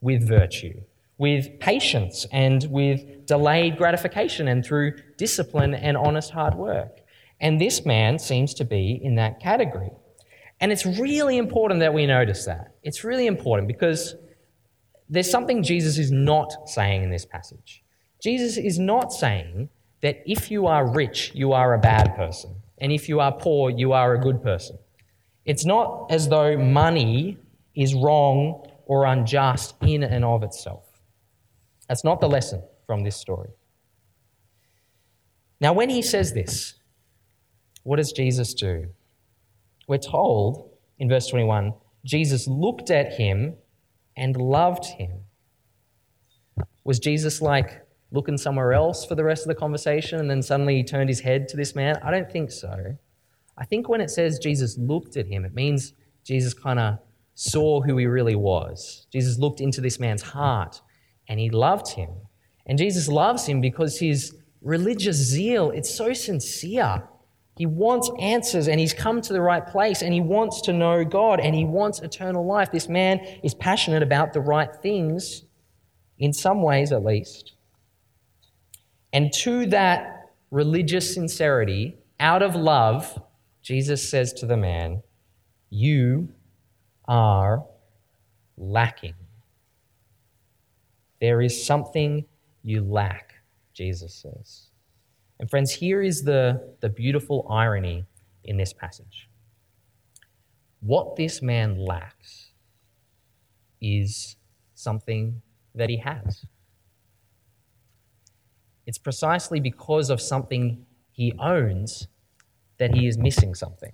with 0.00 0.26
virtue 0.26 0.80
with 1.24 1.58
patience 1.58 2.26
and 2.32 2.66
with 2.70 3.24
delayed 3.24 3.78
gratification 3.78 4.46
and 4.46 4.62
through 4.62 4.92
discipline 5.16 5.72
and 5.72 5.96
honest 5.96 6.30
hard 6.30 6.54
work. 6.54 7.00
And 7.40 7.58
this 7.58 7.86
man 7.86 8.18
seems 8.18 8.52
to 8.52 8.64
be 8.66 9.00
in 9.02 9.14
that 9.14 9.40
category. 9.40 9.88
And 10.60 10.70
it's 10.70 10.84
really 10.84 11.38
important 11.38 11.80
that 11.80 11.94
we 11.94 12.04
notice 12.06 12.44
that. 12.44 12.74
It's 12.82 13.04
really 13.04 13.26
important 13.26 13.68
because 13.68 14.16
there's 15.08 15.30
something 15.30 15.62
Jesus 15.62 15.96
is 15.96 16.12
not 16.12 16.68
saying 16.68 17.02
in 17.04 17.08
this 17.08 17.24
passage. 17.24 17.82
Jesus 18.22 18.58
is 18.58 18.78
not 18.78 19.10
saying 19.10 19.70
that 20.02 20.22
if 20.26 20.50
you 20.50 20.66
are 20.66 20.86
rich, 20.86 21.32
you 21.34 21.54
are 21.54 21.72
a 21.72 21.78
bad 21.78 22.14
person, 22.16 22.50
and 22.76 22.92
if 22.92 23.08
you 23.08 23.20
are 23.20 23.32
poor, 23.32 23.70
you 23.70 23.94
are 23.94 24.12
a 24.12 24.20
good 24.20 24.42
person. 24.42 24.76
It's 25.46 25.64
not 25.64 26.10
as 26.10 26.28
though 26.28 26.58
money 26.58 27.38
is 27.74 27.94
wrong 27.94 28.68
or 28.84 29.06
unjust 29.06 29.74
in 29.80 30.02
and 30.02 30.22
of 30.22 30.42
itself. 30.42 30.83
That's 31.88 32.04
not 32.04 32.20
the 32.20 32.28
lesson 32.28 32.62
from 32.86 33.04
this 33.04 33.16
story. 33.16 33.50
Now, 35.60 35.72
when 35.72 35.90
he 35.90 36.02
says 36.02 36.32
this, 36.32 36.74
what 37.82 37.96
does 37.96 38.12
Jesus 38.12 38.54
do? 38.54 38.88
We're 39.86 39.98
told 39.98 40.70
in 40.98 41.08
verse 41.08 41.26
21 41.28 41.74
Jesus 42.04 42.46
looked 42.46 42.90
at 42.90 43.14
him 43.14 43.54
and 44.16 44.36
loved 44.36 44.84
him. 44.84 45.20
Was 46.84 46.98
Jesus 46.98 47.40
like 47.40 47.82
looking 48.10 48.36
somewhere 48.36 48.74
else 48.74 49.06
for 49.06 49.14
the 49.14 49.24
rest 49.24 49.42
of 49.42 49.48
the 49.48 49.54
conversation 49.54 50.20
and 50.20 50.30
then 50.30 50.42
suddenly 50.42 50.76
he 50.76 50.84
turned 50.84 51.08
his 51.08 51.20
head 51.20 51.48
to 51.48 51.56
this 51.56 51.74
man? 51.74 51.98
I 52.02 52.10
don't 52.10 52.30
think 52.30 52.50
so. 52.50 52.96
I 53.56 53.64
think 53.64 53.88
when 53.88 54.00
it 54.00 54.10
says 54.10 54.38
Jesus 54.38 54.76
looked 54.76 55.16
at 55.16 55.26
him, 55.26 55.44
it 55.44 55.54
means 55.54 55.94
Jesus 56.24 56.52
kind 56.52 56.78
of 56.78 56.98
saw 57.34 57.80
who 57.80 57.96
he 57.96 58.06
really 58.06 58.36
was. 58.36 59.06
Jesus 59.10 59.38
looked 59.38 59.60
into 59.60 59.80
this 59.80 59.98
man's 59.98 60.22
heart 60.22 60.80
and 61.28 61.40
he 61.40 61.50
loved 61.50 61.90
him. 61.90 62.10
And 62.66 62.78
Jesus 62.78 63.08
loves 63.08 63.46
him 63.46 63.60
because 63.60 63.98
his 63.98 64.36
religious 64.62 65.16
zeal, 65.16 65.70
it's 65.70 65.94
so 65.94 66.12
sincere. 66.12 67.02
He 67.56 67.66
wants 67.66 68.10
answers 68.18 68.66
and 68.66 68.80
he's 68.80 68.94
come 68.94 69.20
to 69.20 69.32
the 69.32 69.40
right 69.40 69.64
place 69.64 70.02
and 70.02 70.12
he 70.12 70.20
wants 70.20 70.60
to 70.62 70.72
know 70.72 71.04
God 71.04 71.38
and 71.38 71.54
he 71.54 71.64
wants 71.64 72.00
eternal 72.00 72.44
life. 72.44 72.72
This 72.72 72.88
man 72.88 73.20
is 73.44 73.54
passionate 73.54 74.02
about 74.02 74.32
the 74.32 74.40
right 74.40 74.74
things, 74.82 75.44
in 76.18 76.32
some 76.32 76.62
ways 76.62 76.90
at 76.90 77.04
least. 77.04 77.52
And 79.12 79.32
to 79.34 79.66
that 79.66 80.30
religious 80.50 81.14
sincerity, 81.14 81.96
out 82.18 82.42
of 82.42 82.56
love, 82.56 83.22
Jesus 83.62 84.08
says 84.08 84.32
to 84.34 84.46
the 84.46 84.56
man, 84.56 85.02
You 85.70 86.30
are 87.06 87.64
lacking. 88.56 89.14
There 91.24 91.40
is 91.40 91.64
something 91.64 92.26
you 92.62 92.84
lack, 92.84 93.32
Jesus 93.72 94.14
says. 94.14 94.68
And 95.40 95.48
friends, 95.48 95.72
here 95.72 96.02
is 96.02 96.22
the, 96.22 96.76
the 96.82 96.90
beautiful 96.90 97.46
irony 97.48 98.04
in 98.44 98.58
this 98.58 98.74
passage. 98.74 99.30
What 100.80 101.16
this 101.16 101.40
man 101.40 101.78
lacks 101.78 102.50
is 103.80 104.36
something 104.74 105.40
that 105.74 105.88
he 105.88 105.96
has. 105.96 106.44
It's 108.84 108.98
precisely 108.98 109.60
because 109.60 110.10
of 110.10 110.20
something 110.20 110.84
he 111.10 111.32
owns 111.38 112.06
that 112.76 112.94
he 112.94 113.06
is 113.06 113.16
missing 113.16 113.54
something. 113.54 113.92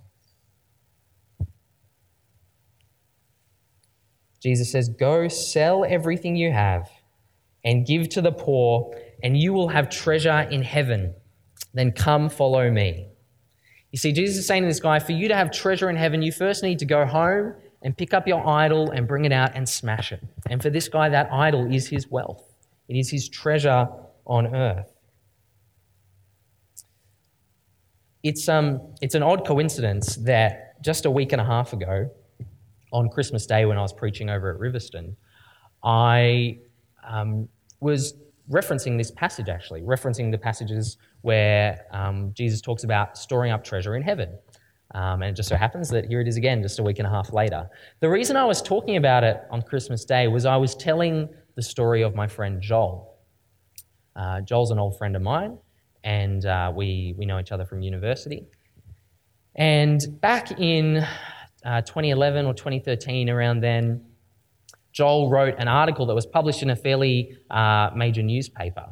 Jesus 4.41 4.69
says, 4.69 4.89
Go 4.89 5.29
sell 5.29 5.85
everything 5.87 6.35
you 6.35 6.51
have 6.51 6.89
and 7.63 7.85
give 7.85 8.09
to 8.09 8.21
the 8.21 8.31
poor, 8.31 8.95
and 9.23 9.37
you 9.37 9.53
will 9.53 9.67
have 9.69 9.89
treasure 9.89 10.47
in 10.51 10.63
heaven. 10.63 11.13
Then 11.73 11.91
come 11.91 12.29
follow 12.29 12.69
me. 12.69 13.07
You 13.91 13.99
see, 13.99 14.11
Jesus 14.11 14.37
is 14.37 14.47
saying 14.47 14.63
to 14.63 14.67
this 14.67 14.79
guy, 14.79 14.99
for 14.99 15.11
you 15.11 15.27
to 15.27 15.35
have 15.35 15.51
treasure 15.51 15.89
in 15.89 15.95
heaven, 15.95 16.21
you 16.21 16.31
first 16.31 16.63
need 16.63 16.79
to 16.79 16.85
go 16.85 17.05
home 17.05 17.55
and 17.81 17.97
pick 17.97 18.13
up 18.13 18.27
your 18.27 18.45
idol 18.47 18.91
and 18.91 19.07
bring 19.07 19.25
it 19.25 19.31
out 19.31 19.51
and 19.55 19.67
smash 19.67 20.11
it. 20.11 20.21
And 20.49 20.61
for 20.61 20.69
this 20.69 20.87
guy, 20.87 21.09
that 21.09 21.31
idol 21.31 21.71
is 21.71 21.87
his 21.87 22.07
wealth, 22.09 22.43
it 22.87 22.95
is 22.95 23.09
his 23.09 23.27
treasure 23.29 23.87
on 24.25 24.55
earth. 24.55 24.93
It's, 28.23 28.47
um, 28.47 28.93
it's 29.01 29.15
an 29.15 29.23
odd 29.23 29.47
coincidence 29.47 30.15
that 30.17 30.81
just 30.83 31.05
a 31.05 31.11
week 31.11 31.31
and 31.31 31.41
a 31.41 31.45
half 31.45 31.73
ago, 31.73 32.11
on 32.93 33.09
Christmas 33.09 33.45
Day 33.45 33.65
when 33.65 33.77
I 33.77 33.81
was 33.81 33.93
preaching 33.93 34.29
over 34.29 34.53
at 34.53 34.59
Riverstone, 34.59 35.15
I 35.83 36.59
um, 37.03 37.47
was 37.79 38.15
referencing 38.49 38.97
this 38.97 39.11
passage, 39.11 39.49
actually, 39.49 39.81
referencing 39.81 40.31
the 40.31 40.37
passages 40.37 40.97
where 41.21 41.85
um, 41.91 42.31
Jesus 42.33 42.61
talks 42.61 42.83
about 42.83 43.17
storing 43.17 43.51
up 43.51 43.63
treasure 43.63 43.95
in 43.95 44.01
heaven. 44.01 44.37
Um, 44.93 45.21
and 45.21 45.31
it 45.31 45.35
just 45.35 45.47
so 45.47 45.55
happens 45.55 45.89
that 45.89 46.05
here 46.05 46.19
it 46.19 46.27
is 46.27 46.35
again, 46.35 46.61
just 46.61 46.77
a 46.79 46.83
week 46.83 46.99
and 46.99 47.07
a 47.07 47.09
half 47.09 47.31
later. 47.31 47.69
The 48.01 48.09
reason 48.09 48.35
I 48.35 48.43
was 48.43 48.61
talking 48.61 48.97
about 48.97 49.23
it 49.23 49.41
on 49.49 49.61
Christmas 49.61 50.03
Day 50.03 50.27
was 50.27 50.45
I 50.45 50.57
was 50.57 50.75
telling 50.75 51.29
the 51.55 51.61
story 51.61 52.01
of 52.01 52.13
my 52.13 52.27
friend 52.27 52.61
Joel. 52.61 53.15
Uh, 54.15 54.41
Joel's 54.41 54.71
an 54.71 54.79
old 54.79 54.97
friend 54.97 55.15
of 55.15 55.21
mine, 55.21 55.57
and 56.03 56.45
uh, 56.45 56.73
we, 56.75 57.15
we 57.17 57.25
know 57.25 57.39
each 57.39 57.53
other 57.53 57.65
from 57.65 57.81
university. 57.81 58.45
And 59.55 60.01
back 60.19 60.59
in 60.59 61.05
uh, 61.63 61.81
2011 61.81 62.45
or 62.45 62.53
2013, 62.53 63.29
around 63.29 63.61
then, 63.61 64.03
Joel 64.91 65.29
wrote 65.29 65.55
an 65.57 65.67
article 65.67 66.05
that 66.07 66.15
was 66.15 66.25
published 66.25 66.61
in 66.61 66.69
a 66.69 66.75
fairly 66.75 67.37
uh, 67.49 67.91
major 67.95 68.21
newspaper. 68.21 68.87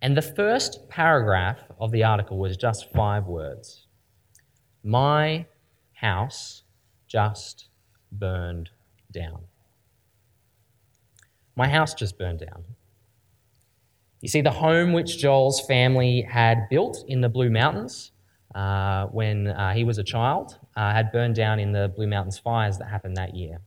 And 0.00 0.16
the 0.16 0.22
first 0.22 0.88
paragraph 0.88 1.58
of 1.80 1.90
the 1.90 2.04
article 2.04 2.38
was 2.38 2.56
just 2.56 2.92
five 2.92 3.26
words 3.26 3.86
My 4.82 5.46
house 5.92 6.62
just 7.08 7.68
burned 8.12 8.70
down. 9.10 9.44
My 11.56 11.68
house 11.68 11.94
just 11.94 12.18
burned 12.18 12.40
down. 12.40 12.64
You 14.20 14.28
see, 14.28 14.40
the 14.40 14.50
home 14.50 14.92
which 14.92 15.18
Joel's 15.18 15.60
family 15.66 16.22
had 16.22 16.68
built 16.68 17.04
in 17.08 17.20
the 17.20 17.28
Blue 17.28 17.50
Mountains 17.50 18.12
uh, 18.54 19.06
when 19.06 19.48
uh, 19.48 19.74
he 19.74 19.84
was 19.84 19.98
a 19.98 20.04
child 20.04 20.58
uh, 20.76 20.92
had 20.92 21.12
burned 21.12 21.34
down 21.34 21.58
in 21.58 21.72
the 21.72 21.92
Blue 21.94 22.06
Mountains 22.06 22.38
fires 22.38 22.78
that 22.78 22.88
happened 22.88 23.16
that 23.16 23.34
year. 23.34 23.60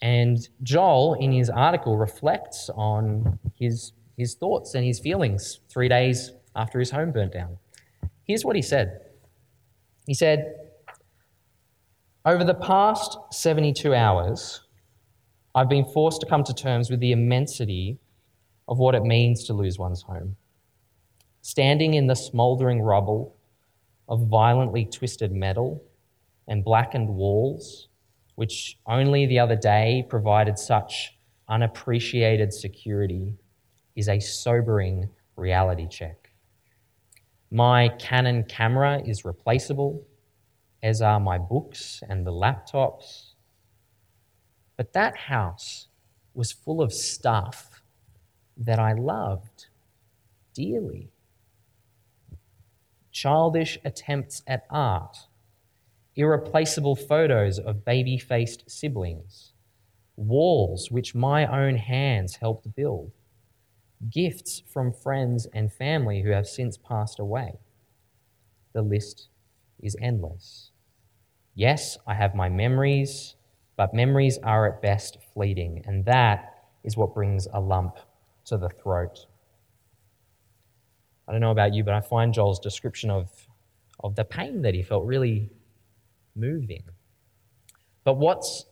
And 0.00 0.48
Joel, 0.62 1.14
in 1.14 1.32
his 1.32 1.50
article, 1.50 1.96
reflects 1.96 2.70
on 2.74 3.38
his, 3.54 3.92
his 4.16 4.34
thoughts 4.34 4.74
and 4.74 4.84
his 4.84 5.00
feelings 5.00 5.60
three 5.68 5.88
days 5.88 6.32
after 6.54 6.78
his 6.78 6.90
home 6.90 7.10
burnt 7.10 7.32
down. 7.32 7.58
Here's 8.24 8.44
what 8.44 8.56
he 8.56 8.62
said 8.62 9.00
He 10.06 10.14
said, 10.14 10.54
Over 12.24 12.44
the 12.44 12.54
past 12.54 13.18
72 13.32 13.94
hours, 13.94 14.60
I've 15.54 15.68
been 15.68 15.84
forced 15.84 16.20
to 16.20 16.26
come 16.26 16.44
to 16.44 16.54
terms 16.54 16.90
with 16.90 17.00
the 17.00 17.12
immensity 17.12 17.98
of 18.68 18.78
what 18.78 18.94
it 18.94 19.02
means 19.02 19.44
to 19.44 19.54
lose 19.54 19.78
one's 19.78 20.02
home. 20.02 20.36
Standing 21.42 21.94
in 21.94 22.06
the 22.06 22.14
smouldering 22.14 22.82
rubble 22.82 23.34
of 24.08 24.28
violently 24.28 24.84
twisted 24.84 25.32
metal 25.32 25.82
and 26.46 26.64
blackened 26.64 27.08
walls, 27.08 27.87
which 28.38 28.78
only 28.86 29.26
the 29.26 29.40
other 29.40 29.56
day 29.56 30.06
provided 30.08 30.56
such 30.56 31.18
unappreciated 31.48 32.52
security, 32.52 33.34
is 33.96 34.08
a 34.08 34.20
sobering 34.20 35.08
reality 35.34 35.88
check. 35.88 36.30
My 37.50 37.88
Canon 37.98 38.44
camera 38.44 39.02
is 39.04 39.24
replaceable, 39.24 40.06
as 40.84 41.02
are 41.02 41.18
my 41.18 41.36
books 41.36 42.00
and 42.08 42.24
the 42.24 42.30
laptops. 42.30 43.32
But 44.76 44.92
that 44.92 45.16
house 45.16 45.88
was 46.32 46.52
full 46.52 46.80
of 46.80 46.92
stuff 46.92 47.82
that 48.56 48.78
I 48.78 48.92
loved 48.92 49.66
dearly. 50.54 51.10
Childish 53.10 53.80
attempts 53.84 54.44
at 54.46 54.64
art, 54.70 55.26
irreplaceable 56.18 56.96
photos 56.96 57.60
of 57.60 57.84
baby 57.84 58.18
faced 58.18 58.68
siblings, 58.68 59.52
walls 60.16 60.90
which 60.90 61.14
my 61.14 61.46
own 61.46 61.76
hands 61.76 62.34
helped 62.34 62.74
build, 62.74 63.12
gifts 64.10 64.60
from 64.66 64.92
friends 64.92 65.46
and 65.54 65.72
family 65.72 66.20
who 66.20 66.30
have 66.30 66.46
since 66.46 66.76
passed 66.76 67.20
away. 67.20 67.52
The 68.72 68.82
list 68.82 69.28
is 69.80 69.96
endless. 70.02 70.72
Yes, 71.54 71.96
I 72.04 72.14
have 72.14 72.34
my 72.34 72.48
memories, 72.48 73.36
but 73.76 73.94
memories 73.94 74.38
are 74.42 74.66
at 74.66 74.82
best 74.82 75.18
fleeting, 75.32 75.84
and 75.86 76.04
that 76.06 76.64
is 76.82 76.96
what 76.96 77.14
brings 77.14 77.46
a 77.52 77.60
lump 77.60 77.96
to 78.46 78.58
the 78.58 78.68
throat. 78.68 79.26
I 81.28 81.32
don't 81.32 81.40
know 81.40 81.52
about 81.52 81.74
you, 81.74 81.84
but 81.84 81.94
I 81.94 82.00
find 82.00 82.34
Joel's 82.34 82.58
description 82.58 83.08
of, 83.08 83.30
of 84.00 84.16
the 84.16 84.24
pain 84.24 84.62
that 84.62 84.74
he 84.74 84.82
felt 84.82 85.04
really 85.04 85.52
moving. 86.34 86.82
But 88.04 88.14
what's 88.14 88.64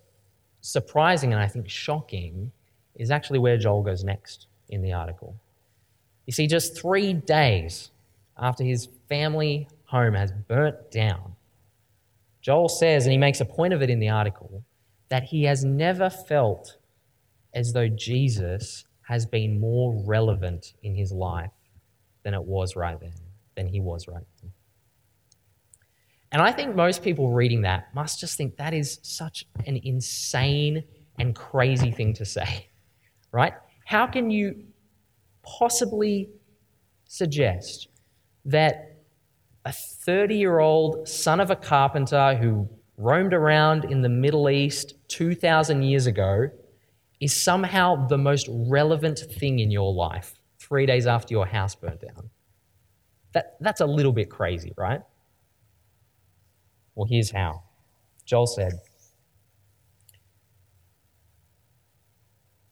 surprising 0.60 1.32
and 1.32 1.40
I 1.40 1.46
think 1.46 1.68
shocking 1.68 2.52
is 2.94 3.10
actually 3.10 3.38
where 3.38 3.56
Joel 3.56 3.82
goes 3.82 4.02
next 4.02 4.46
in 4.68 4.82
the 4.82 4.92
article. 4.92 5.36
You 6.26 6.32
see, 6.32 6.46
just 6.46 6.76
three 6.76 7.12
days 7.12 7.90
after 8.36 8.64
his 8.64 8.88
family 9.08 9.68
home 9.84 10.14
has 10.14 10.32
burnt 10.32 10.90
down, 10.90 11.36
Joel 12.40 12.68
says, 12.68 13.06
and 13.06 13.12
he 13.12 13.18
makes 13.18 13.40
a 13.40 13.44
point 13.44 13.74
of 13.74 13.82
it 13.82 13.90
in 13.90 13.98
the 13.98 14.08
article, 14.08 14.62
that 15.08 15.24
he 15.24 15.44
has 15.44 15.64
never 15.64 16.10
felt 16.10 16.76
as 17.54 17.72
though 17.72 17.88
Jesus 17.88 18.84
has 19.02 19.24
been 19.24 19.60
more 19.60 19.94
relevant 20.04 20.74
in 20.82 20.94
his 20.94 21.12
life 21.12 21.50
than 22.24 22.34
it 22.34 22.42
was 22.42 22.74
right 22.74 22.98
then, 22.98 23.14
than 23.54 23.68
he 23.68 23.80
was 23.80 24.08
right 24.08 24.24
then. 24.42 24.52
And 26.36 26.42
I 26.42 26.52
think 26.52 26.76
most 26.76 27.02
people 27.02 27.32
reading 27.32 27.62
that 27.62 27.94
must 27.94 28.20
just 28.20 28.36
think 28.36 28.58
that 28.58 28.74
is 28.74 28.98
such 29.00 29.46
an 29.64 29.80
insane 29.82 30.84
and 31.18 31.34
crazy 31.34 31.90
thing 31.90 32.12
to 32.12 32.26
say, 32.26 32.68
right? 33.32 33.54
How 33.86 34.06
can 34.06 34.28
you 34.28 34.64
possibly 35.42 36.28
suggest 37.06 37.88
that 38.44 38.98
a 39.64 39.72
30 39.72 40.36
year 40.36 40.58
old 40.58 41.08
son 41.08 41.40
of 41.40 41.50
a 41.50 41.56
carpenter 41.56 42.34
who 42.34 42.68
roamed 42.98 43.32
around 43.32 43.86
in 43.86 44.02
the 44.02 44.10
Middle 44.10 44.50
East 44.50 44.92
2,000 45.08 45.84
years 45.84 46.06
ago 46.06 46.50
is 47.18 47.34
somehow 47.34 48.06
the 48.08 48.18
most 48.18 48.46
relevant 48.50 49.20
thing 49.20 49.60
in 49.60 49.70
your 49.70 49.90
life 49.90 50.38
three 50.58 50.84
days 50.84 51.06
after 51.06 51.32
your 51.32 51.46
house 51.46 51.74
burnt 51.74 52.02
down? 52.02 52.28
That, 53.32 53.56
that's 53.60 53.80
a 53.80 53.86
little 53.86 54.12
bit 54.12 54.28
crazy, 54.28 54.74
right? 54.76 55.00
Well, 56.96 57.06
here's 57.08 57.30
how. 57.30 57.62
Joel 58.24 58.48
said, 58.48 58.72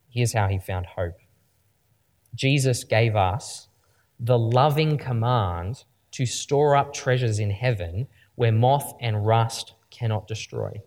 Here's 0.08 0.32
how 0.32 0.48
he 0.48 0.58
found 0.58 0.86
hope. 0.86 1.18
Jesus 2.34 2.84
gave 2.84 3.16
us 3.16 3.68
the 4.18 4.38
loving 4.38 4.96
command 4.96 5.84
to 6.12 6.24
store 6.24 6.76
up 6.76 6.94
treasures 6.94 7.38
in 7.40 7.50
heaven 7.50 8.06
where 8.36 8.52
moth 8.52 8.94
and 9.00 9.26
rust 9.26 9.74
cannot 9.90 10.28
destroy 10.28 10.80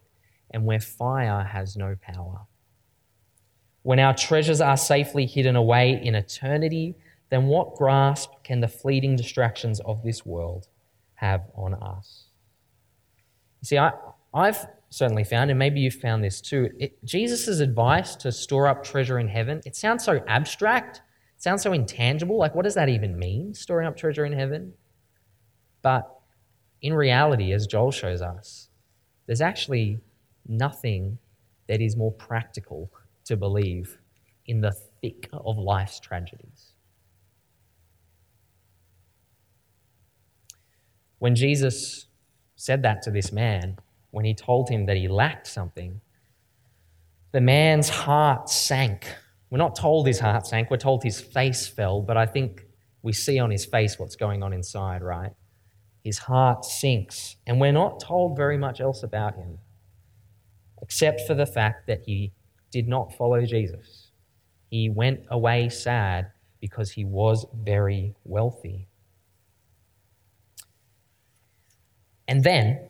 and 0.52 0.66
where 0.66 0.80
fire 0.80 1.44
has 1.44 1.76
no 1.76 1.96
power. 2.02 2.48
When 3.84 4.00
our 4.00 4.14
treasures 4.14 4.62
are 4.62 4.78
safely 4.78 5.26
hidden 5.26 5.58
away 5.58 6.02
in 6.02 6.16
eternity, 6.16 6.96
then 7.30 7.48
what 7.48 7.76
grasp 7.76 8.32
can 8.44 8.62
the 8.62 8.68
fleeting 8.68 9.18
distractions 9.18 9.82
of 9.82 10.04
this 10.04 10.26
world 10.26 10.68
have 11.16 11.44
on 11.56 11.74
us? 11.74 12.27
See, 13.68 13.78
I, 13.78 13.92
I've 14.34 14.66
certainly 14.92 15.26
found, 15.26 15.50
and 15.50 15.60
maybe 15.60 15.82
you've 15.82 15.96
found 15.96 16.24
this 16.24 16.40
too, 16.40 16.70
Jesus' 17.04 17.60
advice 17.60 18.16
to 18.16 18.32
store 18.32 18.66
up 18.66 18.82
treasure 18.82 19.20
in 19.20 19.28
heaven, 19.28 19.60
it 19.66 19.76
sounds 19.76 20.06
so 20.06 20.24
abstract, 20.26 21.02
it 21.36 21.44
sounds 21.44 21.64
so 21.64 21.74
intangible. 21.74 22.38
Like, 22.38 22.56
what 22.56 22.64
does 22.64 22.76
that 22.76 22.88
even 22.88 23.20
mean, 23.20 23.54
storing 23.54 23.86
up 23.86 23.98
treasure 23.98 24.24
in 24.24 24.32
heaven? 24.32 24.72
But 25.82 26.10
in 26.82 26.94
reality, 26.94 27.52
as 27.52 27.68
Joel 27.68 27.92
shows 27.92 28.22
us, 28.22 28.70
there's 29.26 29.42
actually 29.42 30.00
nothing 30.48 31.18
that 31.68 31.82
is 31.82 31.98
more 31.98 32.14
practical 32.14 32.90
to 33.26 33.36
believe 33.36 33.98
in 34.46 34.62
the 34.62 34.72
thick 34.72 35.28
of 35.34 35.58
life's 35.58 36.00
tragedies. 36.00 36.72
When 41.20 41.36
Jesus 41.36 42.07
said 42.58 42.82
that 42.82 43.02
to 43.04 43.12
this 43.12 43.32
man 43.32 43.78
when 44.12 44.26
he 44.26 44.34
told 44.34 44.70
him 44.70 44.88
that 44.88 44.98
he 44.98 45.08
lacked 45.08 45.48
something. 45.48 46.02
The 47.32 47.40
man's 47.40 47.88
heart 47.88 48.50
sank. 48.50 49.08
We're 49.50 49.60
not 49.60 49.76
told 49.76 50.08
his 50.08 50.20
heart 50.20 50.46
sank, 50.46 50.70
we're 50.70 50.78
told 50.78 51.04
his 51.04 51.22
face 51.22 51.68
fell, 51.68 52.02
but 52.02 52.18
I 52.18 52.26
think 52.26 52.66
we 53.02 53.14
see 53.14 53.40
on 53.40 53.52
his 53.52 53.64
face 53.66 53.98
what's 53.98 54.18
going 54.18 54.44
on 54.44 54.52
inside, 54.52 55.02
right? 55.02 55.32
His 56.04 56.18
heart 56.18 56.66
sinks, 56.66 57.38
and 57.46 57.62
we're 57.62 57.72
not 57.72 58.02
told 58.02 58.36
very 58.36 58.58
much 58.58 58.82
else 58.82 59.04
about 59.04 59.36
him, 59.36 59.60
except 60.82 61.22
for 61.22 61.34
the 61.34 61.46
fact 61.46 61.88
that 61.88 62.02
he 62.06 62.34
did 62.72 62.88
not 62.88 63.14
follow 63.14 63.46
Jesus. 63.46 64.12
He 64.70 64.90
went 64.90 65.22
away 65.30 65.70
sad 65.70 66.32
because 66.60 66.92
he 66.92 67.06
was 67.06 67.46
very 67.56 68.16
wealthy. 68.26 68.87
And 72.28 72.44
then 72.44 72.90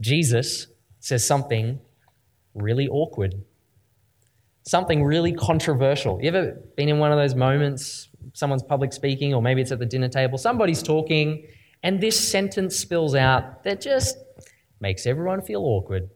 Jesus 0.00 0.68
says 1.00 1.26
something 1.26 1.80
really 2.54 2.88
awkward, 2.88 3.34
something 4.62 5.04
really 5.04 5.32
controversial. 5.32 6.18
You 6.20 6.28
ever 6.28 6.62
been 6.76 6.88
in 6.88 6.98
one 6.98 7.12
of 7.12 7.18
those 7.18 7.34
moments, 7.34 8.08
someone's 8.32 8.62
public 8.62 8.92
speaking, 8.92 9.34
or 9.34 9.42
maybe 9.42 9.60
it's 9.60 9.72
at 9.72 9.78
the 9.78 9.86
dinner 9.86 10.08
table, 10.08 10.38
somebody's 10.38 10.82
talking, 10.82 11.46
and 11.82 12.00
this 12.00 12.18
sentence 12.18 12.76
spills 12.76 13.14
out 13.14 13.62
that 13.64 13.80
just 13.80 14.16
makes 14.80 15.06
everyone 15.06 15.42
feel 15.42 15.62
awkward. 15.62 16.10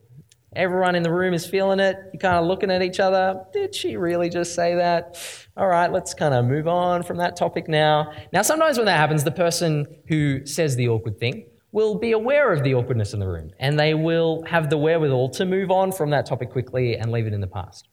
Everyone 0.53 0.95
in 0.95 1.03
the 1.03 1.13
room 1.13 1.33
is 1.33 1.45
feeling 1.45 1.79
it. 1.79 1.95
You're 2.11 2.19
kind 2.19 2.35
of 2.35 2.45
looking 2.45 2.69
at 2.69 2.81
each 2.81 2.99
other. 2.99 3.45
Did 3.53 3.73
she 3.73 3.95
really 3.95 4.29
just 4.29 4.53
say 4.53 4.75
that? 4.75 5.17
All 5.55 5.67
right, 5.67 5.89
let's 5.89 6.13
kind 6.13 6.33
of 6.33 6.43
move 6.43 6.67
on 6.67 7.03
from 7.03 7.17
that 7.17 7.37
topic 7.37 7.69
now. 7.69 8.11
Now, 8.33 8.41
sometimes 8.41 8.75
when 8.75 8.85
that 8.87 8.97
happens, 8.97 9.23
the 9.23 9.31
person 9.31 9.87
who 10.07 10.45
says 10.45 10.75
the 10.75 10.89
awkward 10.89 11.19
thing 11.19 11.45
will 11.71 11.95
be 11.95 12.11
aware 12.11 12.51
of 12.51 12.63
the 12.63 12.73
awkwardness 12.73 13.13
in 13.13 13.19
the 13.19 13.27
room 13.27 13.51
and 13.59 13.79
they 13.79 13.93
will 13.93 14.43
have 14.45 14.69
the 14.69 14.77
wherewithal 14.77 15.29
to 15.29 15.45
move 15.45 15.71
on 15.71 15.91
from 15.91 16.09
that 16.09 16.25
topic 16.25 16.49
quickly 16.49 16.95
and 16.95 17.11
leave 17.11 17.27
it 17.27 17.33
in 17.33 17.41
the 17.41 17.47
past. 17.47 17.87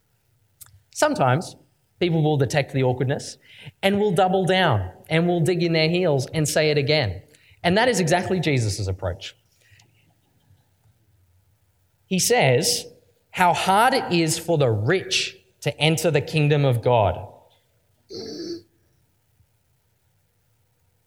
Sometimes 0.93 1.55
people 2.01 2.23
will 2.23 2.37
detect 2.37 2.73
the 2.73 2.83
awkwardness 2.83 3.39
and 3.83 4.01
will 4.01 4.13
double 4.13 4.45
down 4.45 4.91
and 5.09 5.27
will 5.29 5.41
dig 5.41 5.63
in 5.63 5.73
their 5.73 5.89
heels 5.89 6.27
and 6.35 6.49
say 6.49 6.71
it 6.71 6.79
again. 6.79 7.23
And 7.63 7.77
that 7.77 7.89
is 7.89 8.01
exactly 8.01 8.41
Jesus' 8.41 8.87
approach. 8.89 9.37
He 12.07 12.19
says 12.19 12.87
how 13.31 13.53
hard 13.53 13.95
it 13.95 14.13
is 14.13 14.39
for 14.39 14.59
the 14.59 14.71
rich 14.71 15.37
to 15.61 15.77
enter 15.79 16.11
the 16.11 16.21
kingdom 16.21 16.65
of 16.65 16.83
God. 16.83 17.29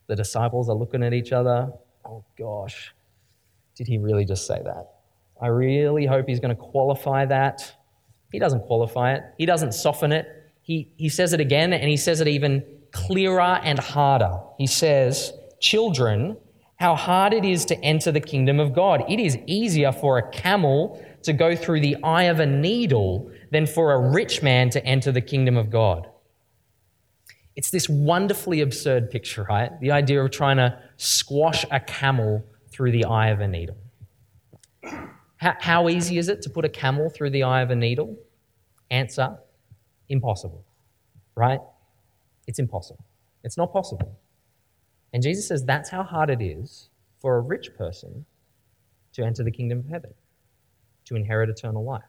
The 0.08 0.16
disciples 0.16 0.70
are 0.70 0.76
looking 0.76 1.04
at 1.04 1.14
each 1.14 1.32
other 1.32 1.72
oh 2.12 2.24
gosh, 2.38 2.94
did 3.76 3.88
he 3.88 3.98
really 3.98 4.26
just 4.26 4.46
say 4.46 4.62
that? 4.64 4.88
I 5.42 5.48
really 5.48 6.06
hope 6.06 6.28
he's 6.28 6.40
going 6.40 6.56
to 6.56 6.62
qualify 6.62 7.26
that. 7.26 7.74
He 8.32 8.40
doesn't 8.40 8.62
qualify 8.62 9.14
it, 9.14 9.24
he 9.38 9.46
doesn't 9.46 9.74
soften 9.74 10.12
it. 10.12 10.28
He, 10.64 10.92
he 10.96 11.10
says 11.10 11.34
it 11.34 11.40
again, 11.40 11.74
and 11.74 11.90
he 11.90 11.98
says 11.98 12.22
it 12.22 12.28
even 12.28 12.64
clearer 12.92 13.60
and 13.64 13.80
harder. 13.80 14.38
He 14.58 14.68
says, 14.68 15.34
Children, 15.60 16.38
how 16.76 16.96
hard 16.96 17.34
it 17.34 17.44
is 17.44 17.66
to 17.66 17.80
enter 17.84 18.12
the 18.12 18.20
kingdom 18.20 18.60
of 18.60 18.74
God. 18.74 19.04
It 19.10 19.20
is 19.20 19.38
easier 19.48 19.92
for 19.92 20.18
a 20.18 20.30
camel 20.32 21.04
to 21.24 21.34
go 21.34 21.56
through 21.56 21.82
the 21.82 21.98
eye 22.04 22.24
of 22.24 22.40
a 22.40 22.46
needle 22.46 23.32
than 23.52 23.66
for 23.66 23.94
a 23.94 24.12
rich 24.12 24.44
man 24.44 24.70
to 24.72 24.86
enter 24.86 25.12
the 25.12 25.22
kingdom 25.22 25.58
of 25.58 25.70
God. 25.70 26.11
It's 27.56 27.70
this 27.70 27.90
wonderfully 27.90 28.62
absurd 28.62 29.12
picture, 29.12 29.44
right? 29.44 29.72
The 29.82 29.92
idea 29.92 30.24
of 30.24 30.32
trying 30.32 30.58
to 30.58 30.80
squash 30.98 31.66
a 31.70 31.80
camel 31.80 32.46
through 32.70 32.92
the 32.92 33.06
eye 33.06 33.30
of 33.30 33.42
a 33.42 33.48
needle. 33.48 33.78
How, 35.38 35.56
how 35.60 35.90
easy 35.90 36.18
is 36.18 36.30
it 36.30 36.42
to 36.44 36.50
put 36.50 36.66
a 36.66 36.70
camel 36.70 37.10
through 37.10 37.32
the 37.32 37.44
eye 37.44 37.62
of 37.62 37.72
a 37.72 37.76
needle? 37.76 38.18
Answer 38.90 39.38
impossible, 40.08 40.64
right? 41.36 41.60
It's 42.48 42.60
impossible. 42.60 43.04
It's 43.44 43.58
not 43.58 43.74
possible. 43.74 44.20
And 45.14 45.24
Jesus 45.24 45.48
says 45.48 45.66
that's 45.66 45.90
how 45.90 46.04
hard 46.04 46.30
it 46.30 46.42
is 46.42 46.90
for 47.20 47.36
a 47.38 47.42
rich 47.42 47.76
person 47.78 48.26
to 49.14 49.24
enter 49.24 49.44
the 49.44 49.52
kingdom 49.52 49.80
of 49.80 49.88
heaven, 49.88 50.14
to 51.06 51.16
inherit 51.16 51.50
eternal 51.50 51.84
life. 51.84 52.04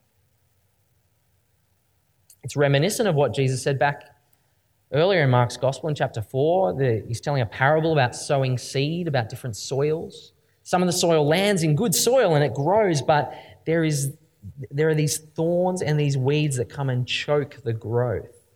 It's 2.44 2.56
reminiscent 2.56 3.08
of 3.08 3.14
what 3.14 3.34
Jesus 3.34 3.62
said 3.62 3.78
back 3.78 4.04
earlier 4.92 5.22
in 5.22 5.30
Mark's 5.30 5.56
Gospel 5.56 5.88
in 5.88 5.94
chapter 5.94 6.22
4. 6.22 6.74
The, 6.74 7.04
he's 7.06 7.20
telling 7.20 7.42
a 7.42 7.46
parable 7.46 7.92
about 7.92 8.14
sowing 8.14 8.58
seed, 8.58 9.08
about 9.08 9.28
different 9.28 9.56
soils. 9.56 10.32
Some 10.62 10.82
of 10.82 10.86
the 10.86 10.92
soil 10.92 11.26
lands 11.26 11.62
in 11.62 11.74
good 11.74 11.94
soil 11.94 12.34
and 12.34 12.44
it 12.44 12.54
grows, 12.54 13.02
but 13.02 13.34
there, 13.66 13.84
is, 13.84 14.12
there 14.70 14.88
are 14.88 14.94
these 14.94 15.18
thorns 15.18 15.82
and 15.82 15.98
these 15.98 16.16
weeds 16.16 16.56
that 16.56 16.68
come 16.68 16.90
and 16.90 17.06
choke 17.06 17.62
the 17.64 17.72
growth. 17.72 18.46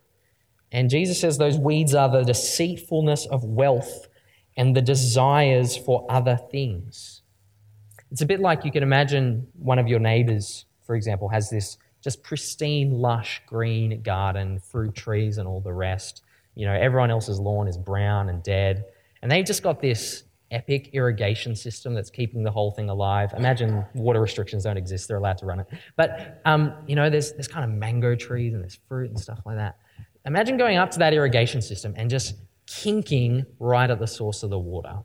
And 0.71 0.89
Jesus 0.89 1.19
says 1.19 1.37
those 1.37 1.57
weeds 1.57 1.95
are 1.95 2.09
the 2.09 2.23
deceitfulness 2.23 3.25
of 3.25 3.43
wealth 3.43 4.07
and 4.55 4.75
the 4.75 4.81
desires 4.81 5.77
for 5.77 6.05
other 6.09 6.37
things. 6.51 7.21
It's 8.11 8.21
a 8.21 8.25
bit 8.25 8.39
like 8.39 8.63
you 8.63 8.71
can 8.71 8.83
imagine 8.83 9.47
one 9.53 9.79
of 9.79 9.87
your 9.87 9.99
neighbors, 9.99 10.65
for 10.85 10.95
example, 10.95 11.29
has 11.29 11.49
this 11.49 11.77
just 12.01 12.23
pristine, 12.23 12.91
lush, 12.91 13.41
green 13.45 14.01
garden, 14.01 14.59
fruit 14.59 14.95
trees, 14.95 15.37
and 15.37 15.47
all 15.47 15.59
the 15.59 15.73
rest. 15.73 16.23
You 16.57 16.65
know, 16.65 16.73
everyone 16.73 17.11
else's 17.11 17.39
lawn 17.39 17.67
is 17.67 17.77
brown 17.77 18.29
and 18.29 18.41
dead. 18.41 18.85
And 19.21 19.31
they've 19.31 19.45
just 19.45 19.61
got 19.61 19.79
this 19.79 20.23
epic 20.49 20.89
irrigation 20.93 21.55
system 21.55 21.93
that's 21.93 22.09
keeping 22.09 22.41
the 22.41 22.49
whole 22.49 22.71
thing 22.71 22.89
alive. 22.89 23.31
Imagine 23.37 23.85
water 23.93 24.19
restrictions 24.19 24.63
don't 24.63 24.75
exist, 24.75 25.07
they're 25.07 25.17
allowed 25.17 25.37
to 25.37 25.45
run 25.45 25.59
it. 25.59 25.67
But, 25.95 26.41
um, 26.45 26.73
you 26.87 26.95
know, 26.95 27.11
there's, 27.11 27.33
there's 27.33 27.47
kind 27.47 27.63
of 27.63 27.77
mango 27.77 28.15
trees 28.15 28.55
and 28.55 28.63
there's 28.63 28.79
fruit 28.87 29.11
and 29.11 29.19
stuff 29.19 29.39
like 29.45 29.57
that. 29.57 29.77
Imagine 30.25 30.57
going 30.57 30.77
up 30.77 30.89
to 30.91 30.99
that 30.99 31.13
irrigation 31.13 31.61
system 31.61 31.93
and 31.95 32.09
just 32.09 32.35
kinking 32.65 33.45
right 33.59 33.89
at 33.89 33.99
the 33.99 34.07
source 34.07 34.41
of 34.41 34.49
the 34.49 34.57
water. 34.59 35.03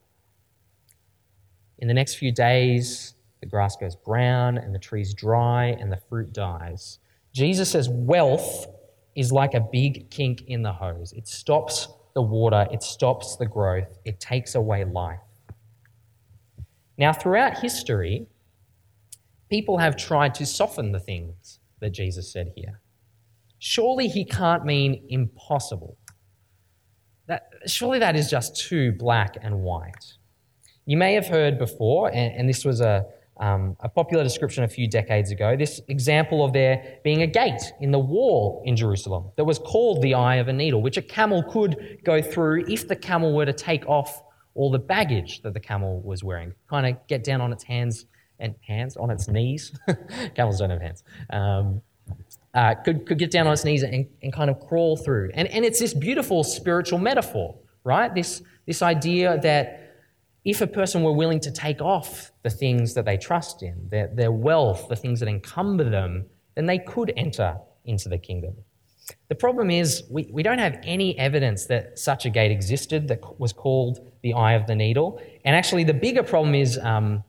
In 1.80 1.86
the 1.86 1.94
next 1.94 2.14
few 2.14 2.32
days, 2.32 3.12
the 3.40 3.46
grass 3.46 3.76
goes 3.76 3.94
brown 3.94 4.56
and 4.56 4.74
the 4.74 4.78
trees 4.78 5.12
dry 5.12 5.66
and 5.66 5.92
the 5.92 6.00
fruit 6.08 6.32
dies. 6.32 6.98
Jesus 7.34 7.70
says 7.70 7.90
wealth 7.90 8.68
is 9.14 9.32
like 9.32 9.54
a 9.54 9.60
big 9.60 10.10
kink 10.10 10.42
in 10.46 10.62
the 10.62 10.72
hose. 10.72 11.12
It 11.12 11.28
stops 11.28 11.88
the 12.14 12.22
water, 12.22 12.66
it 12.70 12.82
stops 12.82 13.36
the 13.36 13.46
growth, 13.46 13.98
it 14.04 14.20
takes 14.20 14.54
away 14.54 14.84
life. 14.84 15.20
Now, 16.98 17.12
throughout 17.12 17.58
history, 17.58 18.26
people 19.50 19.78
have 19.78 19.96
tried 19.96 20.34
to 20.36 20.46
soften 20.46 20.92
the 20.92 21.00
things 21.00 21.60
that 21.80 21.90
Jesus 21.90 22.30
said 22.30 22.52
here. 22.54 22.80
Surely 23.58 24.08
he 24.08 24.24
can't 24.24 24.64
mean 24.64 25.04
impossible. 25.08 25.96
That, 27.26 27.48
surely 27.66 27.98
that 27.98 28.16
is 28.16 28.28
just 28.28 28.56
too 28.56 28.92
black 28.92 29.36
and 29.40 29.62
white. 29.62 30.14
You 30.84 30.96
may 30.96 31.14
have 31.14 31.28
heard 31.28 31.58
before, 31.58 32.08
and, 32.08 32.34
and 32.34 32.48
this 32.48 32.64
was 32.64 32.80
a, 32.80 33.06
um, 33.42 33.76
a 33.80 33.88
popular 33.88 34.22
description 34.22 34.62
a 34.62 34.68
few 34.68 34.86
decades 34.86 35.32
ago, 35.32 35.56
this 35.56 35.80
example 35.88 36.44
of 36.44 36.52
there 36.52 37.00
being 37.02 37.22
a 37.22 37.26
gate 37.26 37.72
in 37.80 37.90
the 37.90 37.98
wall 37.98 38.62
in 38.64 38.76
Jerusalem 38.76 39.32
that 39.36 39.44
was 39.44 39.58
called 39.58 40.00
the 40.00 40.14
Eye 40.14 40.36
of 40.36 40.46
a 40.46 40.52
Needle, 40.52 40.80
which 40.80 40.96
a 40.96 41.02
camel 41.02 41.42
could 41.42 41.98
go 42.04 42.22
through 42.22 42.64
if 42.68 42.86
the 42.86 42.94
camel 42.94 43.34
were 43.34 43.44
to 43.44 43.52
take 43.52 43.84
off 43.88 44.22
all 44.54 44.70
the 44.70 44.78
baggage 44.78 45.42
that 45.42 45.54
the 45.54 45.60
camel 45.60 46.00
was 46.02 46.22
wearing. 46.22 46.54
Kind 46.70 46.86
of 46.86 47.04
get 47.08 47.24
down 47.24 47.40
on 47.40 47.52
its 47.52 47.64
hands 47.64 48.06
and 48.38 48.54
hands, 48.64 48.96
on 48.96 49.10
its 49.10 49.26
knees. 49.26 49.72
Camels 50.36 50.58
don't 50.58 50.70
have 50.70 50.80
hands. 50.80 51.02
Um, 51.30 51.82
uh, 52.54 52.74
could, 52.74 53.06
could 53.06 53.18
get 53.18 53.30
down 53.30 53.46
on 53.46 53.54
its 53.54 53.64
knees 53.64 53.82
and, 53.82 54.06
and 54.22 54.32
kind 54.32 54.50
of 54.50 54.60
crawl 54.60 54.96
through. 54.96 55.30
And, 55.34 55.48
and 55.48 55.64
it's 55.64 55.80
this 55.80 55.94
beautiful 55.94 56.44
spiritual 56.44 56.98
metaphor, 56.98 57.56
right? 57.82 58.14
This, 58.14 58.42
this 58.66 58.82
idea 58.82 59.38
that 59.42 59.81
if 60.44 60.60
a 60.60 60.66
person 60.66 61.02
were 61.02 61.12
willing 61.12 61.40
to 61.40 61.50
take 61.52 61.80
off 61.80 62.32
the 62.42 62.50
things 62.50 62.94
that 62.94 63.04
they 63.04 63.16
trust 63.16 63.62
in, 63.62 63.88
their, 63.88 64.08
their 64.08 64.32
wealth, 64.32 64.88
the 64.88 64.96
things 64.96 65.20
that 65.20 65.28
encumber 65.28 65.88
them, 65.88 66.26
then 66.54 66.66
they 66.66 66.78
could 66.78 67.12
enter 67.16 67.56
into 67.84 68.08
the 68.08 68.18
kingdom. 68.18 68.54
The 69.28 69.34
problem 69.34 69.70
is, 69.70 70.04
we, 70.10 70.28
we 70.32 70.42
don't 70.42 70.58
have 70.58 70.78
any 70.84 71.18
evidence 71.18 71.66
that 71.66 71.98
such 71.98 72.24
a 72.24 72.30
gate 72.30 72.50
existed 72.50 73.08
that 73.08 73.38
was 73.38 73.52
called 73.52 74.12
the 74.22 74.34
eye 74.34 74.52
of 74.52 74.66
the 74.66 74.74
needle. 74.74 75.20
And 75.44 75.56
actually, 75.56 75.84
the 75.84 75.94
bigger 75.94 76.22
problem 76.22 76.54
is 76.54 76.78
um, 76.78 77.24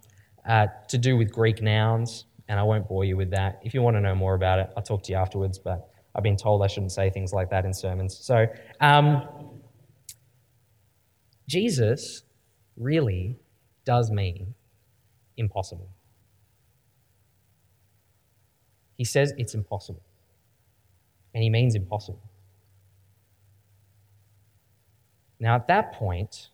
uh, 0.48 0.68
to 0.90 0.98
do 0.98 1.18
with 1.18 1.32
Greek 1.32 1.62
nouns 1.62 2.26
and 2.48 2.60
I 2.60 2.64
won't 2.64 2.88
bore 2.88 3.06
you 3.06 3.18
with 3.18 3.32
that. 3.32 3.60
If 3.64 3.74
you 3.74 3.82
want 3.82 3.96
to 3.96 4.02
know 4.02 4.16
more 4.16 4.36
about 4.36 4.60
it, 4.60 4.70
I'll 4.76 4.84
talk 4.84 5.04
to 5.04 5.12
you 5.12 5.18
afterwards, 5.18 5.58
but 5.58 5.90
I've 6.16 6.24
been 6.24 6.38
told 6.38 6.64
I 6.64 6.68
shouldn't 6.68 6.92
say 6.92 7.10
things 7.10 7.34
like 7.34 7.50
that 7.50 7.66
in 7.66 7.74
sermons. 7.74 8.18
So, 8.18 8.46
um, 8.80 9.28
Jesus 11.48 12.24
really 12.78 13.38
does 13.86 14.12
mean 14.12 14.54
impossible. 15.38 15.90
He 18.96 19.04
says 19.04 19.34
it's 19.38 19.54
impossible, 19.54 20.04
and 21.34 21.44
he 21.44 21.50
means 21.50 21.76
impossible. 21.76 22.22
Now, 25.40 25.56
at 25.56 25.68
that 25.68 25.94
point, 25.94 26.50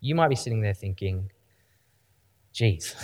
you 0.00 0.14
might 0.14 0.28
be 0.28 0.36
sitting 0.36 0.60
there 0.60 0.74
thinking, 0.74 1.32
geez, 2.52 2.94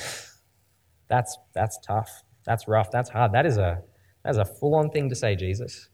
that's, 1.08 1.36
that's 1.54 1.78
tough. 1.78 2.22
That's 2.44 2.68
rough. 2.68 2.90
That's 2.90 3.10
hard. 3.10 3.32
That 3.32 3.46
is 3.46 3.56
a, 3.56 3.82
that 4.22 4.30
is 4.30 4.36
a 4.36 4.44
full 4.44 4.74
on 4.74 4.90
thing 4.90 5.08
to 5.08 5.16
say, 5.16 5.34
Jesus. 5.34 5.88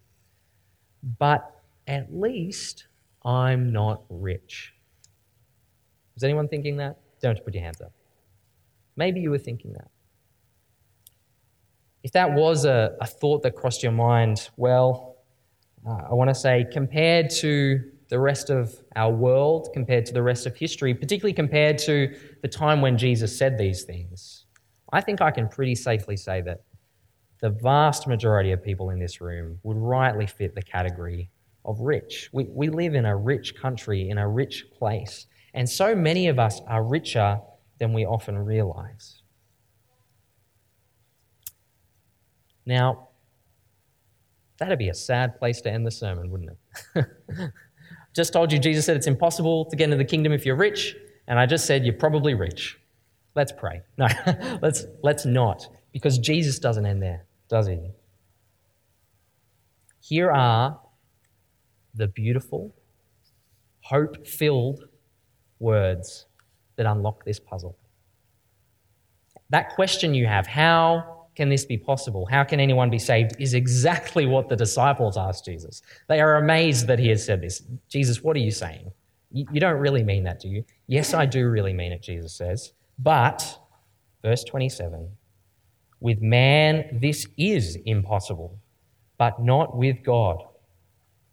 But 1.18 1.50
at 1.86 2.14
least 2.14 2.86
I'm 3.24 3.72
not 3.72 4.02
rich. 4.10 4.74
Was 6.18 6.24
anyone 6.24 6.48
thinking 6.48 6.78
that? 6.78 6.96
Don't 7.22 7.44
put 7.44 7.54
your 7.54 7.62
hands 7.62 7.80
up. 7.80 7.92
Maybe 8.96 9.20
you 9.20 9.30
were 9.30 9.38
thinking 9.38 9.72
that. 9.74 9.88
If 12.02 12.10
that 12.10 12.32
was 12.32 12.64
a, 12.64 12.96
a 13.00 13.06
thought 13.06 13.44
that 13.44 13.54
crossed 13.54 13.84
your 13.84 13.92
mind, 13.92 14.50
well, 14.56 15.18
uh, 15.86 16.08
I 16.10 16.14
want 16.14 16.28
to 16.28 16.34
say, 16.34 16.66
compared 16.72 17.30
to 17.36 17.84
the 18.08 18.18
rest 18.18 18.50
of 18.50 18.74
our 18.96 19.12
world, 19.12 19.68
compared 19.72 20.06
to 20.06 20.12
the 20.12 20.20
rest 20.20 20.44
of 20.44 20.56
history, 20.56 20.92
particularly 20.92 21.34
compared 21.34 21.78
to 21.78 22.12
the 22.42 22.48
time 22.48 22.80
when 22.80 22.98
Jesus 22.98 23.38
said 23.38 23.56
these 23.56 23.84
things, 23.84 24.46
I 24.92 25.00
think 25.00 25.20
I 25.20 25.30
can 25.30 25.46
pretty 25.46 25.76
safely 25.76 26.16
say 26.16 26.40
that 26.40 26.62
the 27.40 27.50
vast 27.50 28.08
majority 28.08 28.50
of 28.50 28.60
people 28.60 28.90
in 28.90 28.98
this 28.98 29.20
room 29.20 29.60
would 29.62 29.76
rightly 29.76 30.26
fit 30.26 30.56
the 30.56 30.62
category 30.62 31.30
of 31.64 31.78
rich. 31.78 32.28
We, 32.32 32.48
we 32.50 32.70
live 32.70 32.96
in 32.96 33.04
a 33.04 33.16
rich 33.16 33.54
country, 33.54 34.10
in 34.10 34.18
a 34.18 34.28
rich 34.28 34.64
place, 34.76 35.28
and 35.58 35.68
so 35.68 35.92
many 35.92 36.28
of 36.28 36.38
us 36.38 36.60
are 36.68 36.84
richer 36.84 37.40
than 37.80 37.92
we 37.92 38.06
often 38.06 38.38
realize. 38.38 39.22
Now, 42.64 43.08
that'd 44.58 44.78
be 44.78 44.88
a 44.88 44.94
sad 44.94 45.36
place 45.36 45.60
to 45.62 45.70
end 45.72 45.84
the 45.84 45.90
sermon, 45.90 46.30
wouldn't 46.30 46.50
it? 46.94 47.06
just 48.14 48.32
told 48.32 48.52
you 48.52 48.60
Jesus 48.60 48.86
said 48.86 48.96
it's 48.96 49.08
impossible 49.08 49.64
to 49.64 49.74
get 49.74 49.86
into 49.86 49.96
the 49.96 50.04
kingdom 50.04 50.32
if 50.32 50.46
you're 50.46 50.54
rich, 50.54 50.94
and 51.26 51.40
I 51.40 51.46
just 51.46 51.66
said 51.66 51.84
you're 51.84 51.92
probably 51.94 52.34
rich. 52.34 52.78
Let's 53.34 53.50
pray. 53.50 53.82
No, 53.96 54.06
let's, 54.62 54.86
let's 55.02 55.26
not, 55.26 55.66
because 55.92 56.18
Jesus 56.18 56.60
doesn't 56.60 56.86
end 56.86 57.02
there, 57.02 57.26
does 57.48 57.66
he? 57.66 57.80
Here 59.98 60.30
are 60.30 60.78
the 61.96 62.06
beautiful, 62.06 62.76
hope 63.80 64.24
filled 64.24 64.87
words 65.58 66.26
that 66.76 66.86
unlock 66.86 67.24
this 67.24 67.40
puzzle. 67.40 67.76
That 69.50 69.74
question 69.74 70.14
you 70.14 70.26
have, 70.26 70.46
how 70.46 71.26
can 71.34 71.48
this 71.48 71.64
be 71.64 71.78
possible? 71.78 72.26
How 72.26 72.44
can 72.44 72.60
anyone 72.60 72.90
be 72.90 72.98
saved? 72.98 73.36
is 73.38 73.54
exactly 73.54 74.26
what 74.26 74.48
the 74.48 74.56
disciples 74.56 75.16
asked 75.16 75.44
Jesus. 75.44 75.82
They 76.08 76.20
are 76.20 76.36
amazed 76.36 76.86
that 76.88 76.98
he 76.98 77.08
has 77.08 77.24
said 77.24 77.40
this. 77.40 77.62
Jesus, 77.88 78.22
what 78.22 78.36
are 78.36 78.40
you 78.40 78.50
saying? 78.50 78.90
You 79.30 79.60
don't 79.60 79.78
really 79.78 80.02
mean 80.02 80.24
that, 80.24 80.40
do 80.40 80.48
you? 80.48 80.64
Yes, 80.86 81.14
I 81.14 81.26
do 81.26 81.48
really 81.48 81.72
mean 81.72 81.92
it, 81.92 82.02
Jesus 82.02 82.32
says. 82.32 82.72
But, 82.98 83.58
verse 84.22 84.42
27, 84.42 85.08
with 86.00 86.20
man 86.20 86.98
this 87.00 87.26
is 87.36 87.76
impossible, 87.84 88.58
but 89.18 89.40
not 89.42 89.76
with 89.76 90.02
God. 90.02 90.42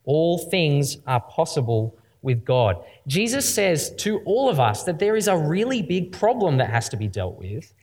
All 0.03 0.37
things 0.37 0.97
are 1.07 1.21
possible 1.21 1.97
with 2.25 2.43
God. 2.43 2.83
Jesus 3.07 3.51
says 3.53 3.95
to 3.99 4.19
all 4.25 4.49
of 4.49 4.59
us 4.59 4.83
that 4.83 4.99
there 4.99 5.15
is 5.15 5.29
a 5.29 5.37
really 5.37 5.81
big 5.81 6.11
problem 6.11 6.57
that 6.57 6.69
has 6.69 6.89
to 6.89 6.97
be 6.97 7.07
dealt 7.07 7.37
with, 7.37 7.73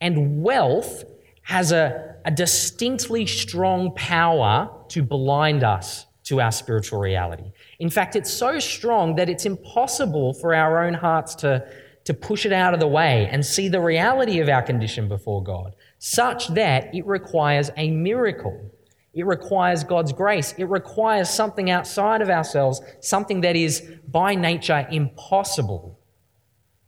and 0.00 0.42
wealth 0.42 1.04
has 1.42 1.72
a, 1.72 2.16
a 2.24 2.30
distinctly 2.30 3.26
strong 3.26 3.92
power 3.94 4.70
to 4.88 5.02
blind 5.02 5.64
us 5.64 6.06
to 6.24 6.40
our 6.40 6.52
spiritual 6.52 6.98
reality. 6.98 7.52
In 7.78 7.88
fact, 7.88 8.16
it's 8.16 8.32
so 8.32 8.58
strong 8.58 9.14
that 9.14 9.28
it's 9.28 9.46
impossible 9.46 10.34
for 10.34 10.54
our 10.54 10.84
own 10.84 10.94
hearts 10.94 11.36
to, 11.36 11.64
to 12.04 12.12
push 12.12 12.44
it 12.44 12.52
out 12.52 12.74
of 12.74 12.80
the 12.80 12.88
way 12.88 13.28
and 13.30 13.46
see 13.46 13.68
the 13.68 13.80
reality 13.80 14.40
of 14.40 14.48
our 14.48 14.62
condition 14.62 15.08
before 15.08 15.42
God, 15.42 15.76
such 15.98 16.48
that 16.48 16.92
it 16.94 17.06
requires 17.06 17.70
a 17.76 17.90
miracle. 17.90 18.72
It 19.16 19.24
requires 19.24 19.82
God's 19.82 20.12
grace. 20.12 20.54
It 20.58 20.68
requires 20.68 21.30
something 21.30 21.70
outside 21.70 22.20
of 22.20 22.28
ourselves, 22.28 22.82
something 23.00 23.40
that 23.40 23.56
is 23.56 23.82
by 24.06 24.34
nature 24.34 24.86
impossible 24.90 25.98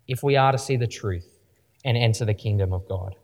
if 0.06 0.22
we 0.22 0.36
are 0.36 0.52
to 0.52 0.58
see 0.58 0.76
the 0.76 0.86
truth 0.86 1.26
and 1.86 1.96
enter 1.96 2.26
the 2.26 2.34
kingdom 2.34 2.74
of 2.74 2.86
God. 2.86 3.16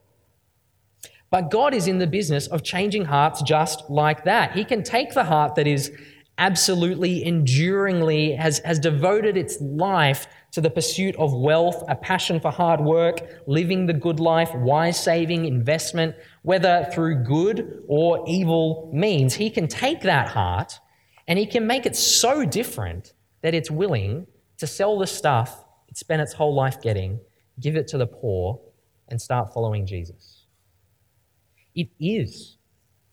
But 1.30 1.50
God 1.50 1.74
is 1.74 1.86
in 1.86 1.98
the 1.98 2.06
business 2.06 2.46
of 2.46 2.62
changing 2.62 3.04
hearts 3.04 3.42
just 3.42 3.90
like 3.90 4.24
that. 4.24 4.52
He 4.52 4.64
can 4.64 4.82
take 4.82 5.12
the 5.12 5.24
heart 5.24 5.54
that 5.56 5.66
is 5.66 5.92
absolutely 6.38 7.24
enduringly 7.24 8.32
has, 8.32 8.58
has 8.60 8.78
devoted 8.78 9.36
its 9.36 9.60
life 9.60 10.26
to 10.52 10.60
the 10.60 10.70
pursuit 10.70 11.16
of 11.16 11.32
wealth, 11.32 11.82
a 11.88 11.94
passion 11.94 12.40
for 12.40 12.50
hard 12.50 12.80
work, 12.80 13.42
living 13.46 13.86
the 13.86 13.92
good 13.92 14.20
life, 14.20 14.54
wise 14.54 14.98
saving, 15.02 15.44
investment, 15.46 16.14
whether 16.42 16.88
through 16.92 17.24
good 17.24 17.82
or 17.88 18.24
evil 18.26 18.90
means. 18.92 19.34
He 19.34 19.50
can 19.50 19.68
take 19.68 20.02
that 20.02 20.28
heart 20.28 20.78
and 21.26 21.38
he 21.38 21.46
can 21.46 21.66
make 21.66 21.86
it 21.86 21.96
so 21.96 22.44
different 22.44 23.14
that 23.42 23.54
it's 23.54 23.70
willing 23.70 24.26
to 24.58 24.66
sell 24.66 24.98
the 24.98 25.06
stuff 25.06 25.64
it 25.88 25.98
spent 25.98 26.22
its 26.22 26.32
whole 26.32 26.54
life 26.54 26.80
getting, 26.80 27.20
give 27.60 27.76
it 27.76 27.86
to 27.88 27.98
the 27.98 28.06
poor, 28.06 28.60
and 29.08 29.20
start 29.20 29.52
following 29.54 29.86
Jesus. 29.86 30.46
It 31.74 31.88
is 32.00 32.58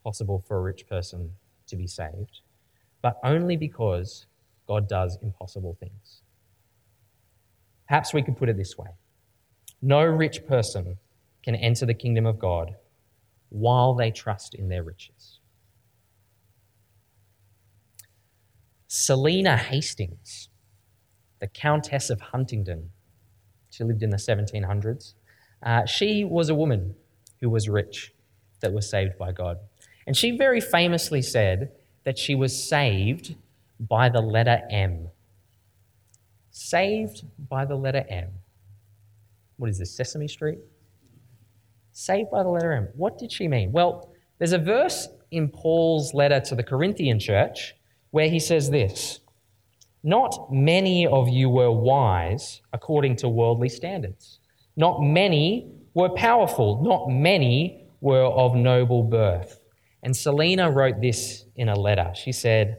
possible 0.04 0.44
for 0.48 0.58
a 0.58 0.62
rich 0.62 0.88
person 0.88 1.32
to 1.68 1.76
be 1.76 1.86
saved 1.86 2.42
but 3.02 3.20
only 3.24 3.58
because 3.58 4.26
God 4.68 4.88
does 4.88 5.18
impossible 5.22 5.76
things. 5.80 6.22
Perhaps 7.88 8.14
we 8.14 8.22
could 8.22 8.38
put 8.38 8.50
it 8.50 8.58
this 8.58 8.78
way 8.78 8.90
No 9.82 10.04
rich 10.04 10.46
person 10.46 10.98
can 11.44 11.56
enter 11.56 11.86
the 11.86 11.94
kingdom 11.94 12.26
of 12.26 12.40
God 12.40 12.76
while 13.50 13.94
they 13.94 14.12
trust 14.12 14.54
in 14.56 14.70
their 14.70 14.84
riches. 14.84 15.40
Selina 18.88 19.58
Hastings, 19.58 20.50
the 21.40 21.48
Countess 21.48 22.10
of 22.10 22.20
Huntingdon, 22.20 22.92
she 23.70 23.84
lived 23.84 24.04
in 24.04 24.10
the 24.10 24.18
1700s. 24.18 25.14
Uh, 25.64 25.86
she 25.86 26.24
was 26.24 26.50
a 26.50 26.56
woman 26.56 26.96
who 27.40 27.50
was 27.50 27.70
rich 27.70 28.14
that 28.60 28.74
was 28.74 28.90
saved 28.90 29.18
by 29.18 29.32
God. 29.32 29.58
And 30.06 30.16
she 30.16 30.38
very 30.38 30.60
famously 30.62 31.22
said 31.22 31.72
that 32.04 32.18
she 32.18 32.36
was 32.36 32.68
saved 32.68 33.36
by 33.80 34.10
the 34.10 34.22
letter 34.22 34.62
M. 34.70 35.10
Saved 36.52 37.24
by 37.50 37.66
the 37.66 37.76
letter 37.76 38.06
M. 38.10 38.30
What 39.58 39.70
is 39.70 39.80
this, 39.80 39.96
Sesame 39.96 40.28
Street? 40.28 40.60
Saved 41.92 42.32
by 42.32 42.44
the 42.44 42.50
letter 42.50 42.74
M. 42.74 42.90
What 42.96 43.18
did 43.18 43.32
she 43.32 43.48
mean? 43.48 43.72
Well, 43.72 44.12
there's 44.38 44.54
a 44.54 44.58
verse 44.58 45.08
in 45.30 45.50
Paul's 45.50 46.14
letter 46.14 46.40
to 46.40 46.56
the 46.56 46.64
Corinthian 46.64 47.20
church 47.20 47.76
where 48.12 48.30
he 48.30 48.40
says 48.40 48.70
this 48.70 49.20
Not 50.04 50.52
many 50.52 51.08
of 51.08 51.30
you 51.30 51.50
were 51.50 51.72
wise 51.72 52.62
according 52.74 53.18
to 53.18 53.30
worldly 53.30 53.70
standards. 53.70 54.40
Not 54.76 55.02
many 55.02 55.72
were 55.94 56.10
powerful. 56.10 56.82
Not 56.84 57.10
many 57.10 57.86
were 58.02 58.26
of 58.26 58.56
noble 58.56 59.04
birth. 59.04 59.61
And 60.04 60.16
Selina 60.16 60.72
wrote 60.72 61.02
this 61.02 61.46
in 61.56 61.70
a 61.70 61.80
letter. 61.80 62.12
She 62.16 62.32
said, 62.32 62.78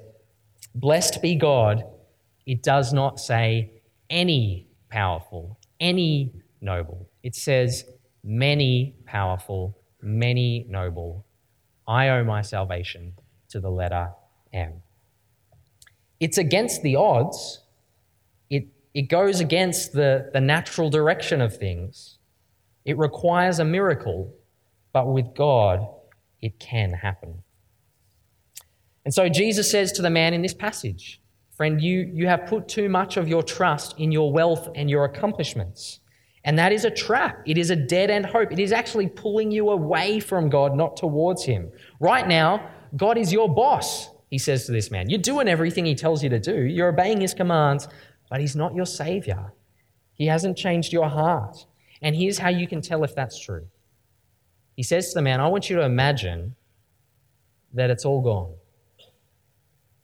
Blessed 0.74 1.22
be 1.22 1.36
God, 1.36 1.84
it 2.46 2.62
does 2.62 2.92
not 2.92 3.20
say 3.20 3.82
any 4.10 4.68
powerful, 4.90 5.58
any 5.80 6.32
noble. 6.60 7.08
It 7.22 7.34
says 7.34 7.84
many 8.24 8.94
powerful, 9.06 9.78
many 10.00 10.66
noble. 10.68 11.24
I 11.86 12.08
owe 12.08 12.24
my 12.24 12.42
salvation 12.42 13.14
to 13.50 13.60
the 13.60 13.70
letter 13.70 14.10
M. 14.52 14.82
It's 16.20 16.38
against 16.38 16.82
the 16.82 16.96
odds. 16.96 17.60
It, 18.48 18.68
it 18.94 19.02
goes 19.02 19.40
against 19.40 19.92
the, 19.92 20.30
the 20.32 20.40
natural 20.40 20.90
direction 20.90 21.40
of 21.40 21.56
things. 21.56 22.18
It 22.84 22.98
requires 22.98 23.58
a 23.58 23.64
miracle, 23.64 24.34
but 24.92 25.06
with 25.06 25.34
God, 25.34 25.86
it 26.42 26.58
can 26.58 26.92
happen. 26.92 27.42
And 29.04 29.14
so 29.14 29.28
Jesus 29.28 29.70
says 29.70 29.92
to 29.92 30.02
the 30.02 30.10
man 30.10 30.34
in 30.34 30.42
this 30.42 30.54
passage, 30.54 31.20
Friend, 31.56 31.80
you, 31.80 32.10
you 32.12 32.26
have 32.26 32.46
put 32.46 32.66
too 32.66 32.88
much 32.88 33.16
of 33.16 33.28
your 33.28 33.42
trust 33.42 33.94
in 33.98 34.10
your 34.10 34.32
wealth 34.32 34.68
and 34.74 34.88
your 34.88 35.04
accomplishments. 35.04 36.00
And 36.44 36.58
that 36.58 36.72
is 36.72 36.84
a 36.84 36.90
trap. 36.90 37.42
It 37.46 37.56
is 37.58 37.70
a 37.70 37.76
dead 37.76 38.10
end 38.10 38.26
hope. 38.26 38.50
It 38.50 38.58
is 38.58 38.72
actually 38.72 39.08
pulling 39.08 39.50
you 39.50 39.70
away 39.70 40.18
from 40.18 40.48
God, 40.48 40.74
not 40.74 40.96
towards 40.96 41.44
Him. 41.44 41.70
Right 42.00 42.26
now, 42.26 42.68
God 42.96 43.16
is 43.16 43.32
your 43.32 43.52
boss, 43.52 44.10
he 44.28 44.38
says 44.38 44.66
to 44.66 44.72
this 44.72 44.90
man. 44.90 45.08
You're 45.08 45.20
doing 45.20 45.46
everything 45.46 45.84
He 45.84 45.94
tells 45.94 46.22
you 46.22 46.30
to 46.30 46.40
do, 46.40 46.62
you're 46.62 46.88
obeying 46.88 47.20
His 47.20 47.34
commands, 47.34 47.86
but 48.30 48.40
He's 48.40 48.56
not 48.56 48.74
your 48.74 48.86
Savior. 48.86 49.52
He 50.14 50.26
hasn't 50.26 50.56
changed 50.56 50.92
your 50.92 51.08
heart. 51.08 51.66
And 52.00 52.16
here's 52.16 52.38
how 52.38 52.48
you 52.48 52.66
can 52.66 52.80
tell 52.80 53.04
if 53.04 53.14
that's 53.14 53.38
true 53.38 53.66
he 54.76 54.82
says 54.82 55.10
to 55.10 55.14
the 55.14 55.22
man, 55.22 55.40
I 55.40 55.48
want 55.48 55.68
you 55.68 55.76
to 55.76 55.82
imagine 55.82 56.54
that 57.74 57.90
it's 57.90 58.04
all 58.04 58.20
gone. 58.22 58.54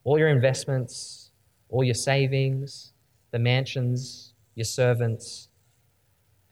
All 0.05 0.19
your 0.19 0.29
investments, 0.29 1.31
all 1.69 1.85
your 1.85 1.95
savings, 1.95 2.93
the 3.31 3.39
mansions, 3.39 4.33
your 4.55 4.65
servants. 4.65 5.49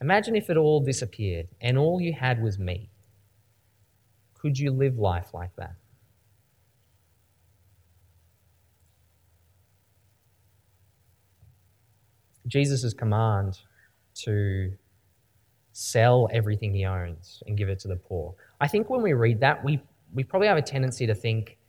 Imagine 0.01 0.35
if 0.35 0.49
it 0.49 0.57
all 0.57 0.79
disappeared 0.79 1.47
and 1.61 1.77
all 1.77 1.99
you 1.99 2.13
had 2.13 2.41
was 2.41 2.59
me. 2.59 2.89
Could 4.35 4.59
you 4.59 4.71
live 4.71 4.97
life 4.97 5.33
like 5.33 5.55
that? 5.57 5.75
Jesus' 12.47 12.93
command 12.93 13.59
to 14.23 14.71
sell 15.79 16.27
everything 16.33 16.73
he 16.73 16.85
owns 16.85 17.43
and 17.45 17.55
give 17.55 17.69
it 17.69 17.77
to 17.77 17.87
the 17.87 17.95
poor. 17.95 18.33
I 18.59 18.67
think 18.67 18.89
when 18.89 19.03
we 19.03 19.13
read 19.13 19.39
that, 19.41 19.63
we, 19.63 19.79
we 20.11 20.23
probably 20.23 20.47
have 20.47 20.57
a 20.57 20.61
tendency 20.61 21.05
to 21.05 21.13
think 21.13 21.59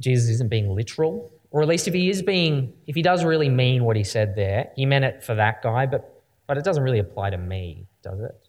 Jesus 0.00 0.28
isn't 0.30 0.50
being 0.50 0.74
literal, 0.74 1.30
or 1.52 1.62
at 1.62 1.68
least 1.68 1.86
if 1.86 1.94
he 1.94 2.10
is 2.10 2.22
being, 2.22 2.72
if 2.88 2.96
he 2.96 3.02
does 3.02 3.22
really 3.22 3.48
mean 3.48 3.84
what 3.84 3.94
he 3.94 4.02
said 4.02 4.34
there, 4.34 4.72
he 4.74 4.84
meant 4.84 5.04
it 5.04 5.22
for 5.22 5.36
that 5.36 5.62
guy, 5.62 5.86
but, 5.86 6.24
but 6.48 6.58
it 6.58 6.64
doesn't 6.64 6.82
really 6.82 6.98
apply 6.98 7.30
to 7.30 7.38
me, 7.38 7.86
does 8.02 8.18
it? 8.18 8.48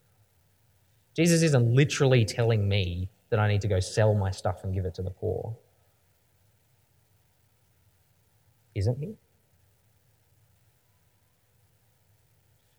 Jesus 1.15 1.43
isn't 1.43 1.75
literally 1.75 2.25
telling 2.25 2.67
me 2.67 3.07
that 3.29 3.37
I 3.37 3.47
need 3.47 3.61
to 3.61 3.67
go 3.67 3.79
sell 3.79 4.15
my 4.15 4.31
stuff 4.31 4.63
and 4.63 4.73
give 4.73 4.85
it 4.85 4.95
to 4.95 5.03
the 5.03 5.11
poor. 5.11 5.55
Isn't 8.73 8.97
he? 8.97 9.13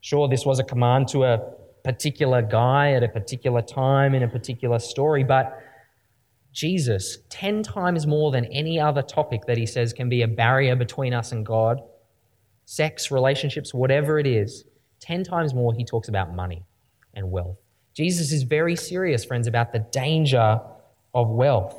Sure, 0.00 0.26
this 0.26 0.44
was 0.44 0.58
a 0.58 0.64
command 0.64 1.06
to 1.08 1.22
a 1.22 1.61
particular 1.84 2.42
guy 2.42 2.92
at 2.92 3.02
a 3.02 3.08
particular 3.08 3.62
time 3.62 4.14
in 4.14 4.22
a 4.22 4.28
particular 4.28 4.78
story, 4.78 5.24
but 5.24 5.58
Jesus, 6.52 7.18
10 7.30 7.62
times 7.62 8.06
more 8.06 8.30
than 8.30 8.44
any 8.46 8.78
other 8.78 9.02
topic 9.02 9.46
that 9.46 9.56
he 9.56 9.66
says 9.66 9.92
can 9.92 10.08
be 10.08 10.22
a 10.22 10.28
barrier 10.28 10.76
between 10.76 11.14
us 11.14 11.32
and 11.32 11.44
God, 11.46 11.80
sex, 12.66 13.10
relationships, 13.10 13.72
whatever 13.72 14.18
it 14.18 14.26
is, 14.26 14.64
10 15.00 15.24
times 15.24 15.54
more 15.54 15.72
he 15.74 15.84
talks 15.84 16.08
about 16.08 16.34
money 16.34 16.62
and 17.14 17.30
wealth. 17.30 17.56
Jesus 17.94 18.32
is 18.32 18.42
very 18.42 18.76
serious, 18.76 19.24
friends, 19.24 19.46
about 19.46 19.72
the 19.72 19.80
danger 19.80 20.60
of 21.14 21.28
wealth. 21.28 21.74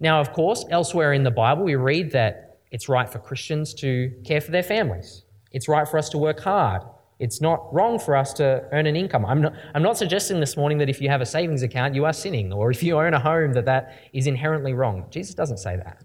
Now, 0.00 0.20
of 0.20 0.32
course, 0.32 0.64
elsewhere 0.70 1.12
in 1.12 1.22
the 1.22 1.30
Bible, 1.30 1.64
we 1.64 1.76
read 1.76 2.12
that 2.12 2.58
it's 2.70 2.88
right 2.88 3.08
for 3.08 3.18
Christians 3.18 3.72
to 3.74 4.12
care 4.24 4.40
for 4.40 4.50
their 4.50 4.62
families. 4.62 5.22
It's 5.52 5.68
right 5.68 5.88
for 5.88 5.98
us 5.98 6.08
to 6.10 6.18
work 6.18 6.40
hard. 6.40 6.82
It's 7.18 7.40
not 7.40 7.72
wrong 7.72 7.98
for 7.98 8.16
us 8.16 8.32
to 8.34 8.64
earn 8.72 8.86
an 8.86 8.96
income. 8.96 9.24
I'm 9.24 9.40
not, 9.40 9.54
I'm 9.74 9.82
not 9.82 9.96
suggesting 9.96 10.40
this 10.40 10.56
morning 10.56 10.78
that 10.78 10.88
if 10.88 11.00
you 11.00 11.08
have 11.08 11.20
a 11.20 11.26
savings 11.26 11.62
account, 11.62 11.94
you 11.94 12.04
are 12.04 12.12
sinning, 12.12 12.52
or 12.52 12.70
if 12.70 12.82
you 12.82 12.98
own 12.98 13.14
a 13.14 13.20
home, 13.20 13.52
that 13.52 13.66
that 13.66 13.94
is 14.12 14.26
inherently 14.26 14.72
wrong. 14.72 15.06
Jesus 15.10 15.34
doesn't 15.34 15.58
say 15.58 15.76
that. 15.76 16.02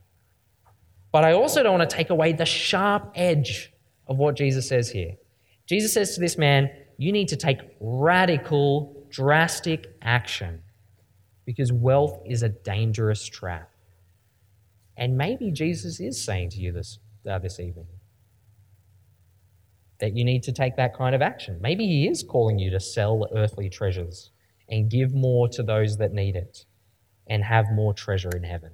But 1.11 1.25
I 1.25 1.33
also 1.33 1.63
don't 1.63 1.79
want 1.79 1.89
to 1.89 1.95
take 1.95 2.11
away 2.11 2.33
the 2.33 2.45
sharp 2.45 3.11
edge 3.15 3.73
of 4.07 4.17
what 4.17 4.35
Jesus 4.35 4.67
says 4.67 4.91
here. 4.91 5.15
Jesus 5.65 5.93
says 5.93 6.13
to 6.13 6.19
this 6.19 6.37
man, 6.37 6.69
You 6.97 7.11
need 7.11 7.29
to 7.29 7.35
take 7.35 7.59
radical, 7.79 9.07
drastic 9.09 9.87
action 10.01 10.61
because 11.45 11.71
wealth 11.71 12.21
is 12.27 12.43
a 12.43 12.49
dangerous 12.49 13.25
trap. 13.25 13.71
And 14.95 15.17
maybe 15.17 15.51
Jesus 15.51 15.99
is 15.99 16.23
saying 16.23 16.51
to 16.51 16.57
you 16.57 16.71
this, 16.71 16.99
uh, 17.27 17.39
this 17.39 17.59
evening 17.59 17.87
that 19.99 20.15
you 20.15 20.23
need 20.23 20.43
to 20.43 20.51
take 20.51 20.75
that 20.77 20.95
kind 20.95 21.13
of 21.13 21.21
action. 21.21 21.57
Maybe 21.62 21.85
He 21.85 22.07
is 22.07 22.23
calling 22.23 22.57
you 22.59 22.69
to 22.71 22.79
sell 22.79 23.27
earthly 23.35 23.69
treasures 23.69 24.31
and 24.69 24.89
give 24.89 25.13
more 25.13 25.47
to 25.49 25.63
those 25.63 25.97
that 25.97 26.13
need 26.13 26.35
it 26.35 26.65
and 27.27 27.43
have 27.43 27.65
more 27.71 27.93
treasure 27.93 28.29
in 28.35 28.43
heaven. 28.43 28.71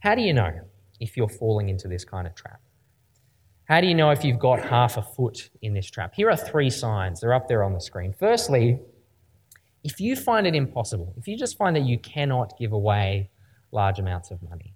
How 0.00 0.14
do 0.14 0.22
you 0.22 0.32
know 0.32 0.50
if 0.98 1.16
you're 1.16 1.28
falling 1.28 1.68
into 1.68 1.86
this 1.86 2.04
kind 2.04 2.26
of 2.26 2.34
trap? 2.34 2.60
How 3.64 3.80
do 3.80 3.86
you 3.86 3.94
know 3.94 4.10
if 4.10 4.24
you've 4.24 4.40
got 4.40 4.60
half 4.60 4.96
a 4.96 5.02
foot 5.02 5.50
in 5.62 5.72
this 5.74 5.88
trap? 5.88 6.14
Here 6.14 6.28
are 6.28 6.36
three 6.36 6.70
signs. 6.70 7.20
They're 7.20 7.32
up 7.32 7.46
there 7.46 7.62
on 7.62 7.72
the 7.72 7.80
screen. 7.80 8.12
Firstly, 8.12 8.80
if 9.84 10.00
you 10.00 10.16
find 10.16 10.46
it 10.46 10.54
impossible, 10.54 11.14
if 11.16 11.28
you 11.28 11.36
just 11.36 11.56
find 11.56 11.74
that 11.76 11.84
you 11.84 11.98
cannot 11.98 12.58
give 12.58 12.72
away 12.72 13.30
large 13.70 13.98
amounts 13.98 14.30
of 14.30 14.42
money, 14.42 14.74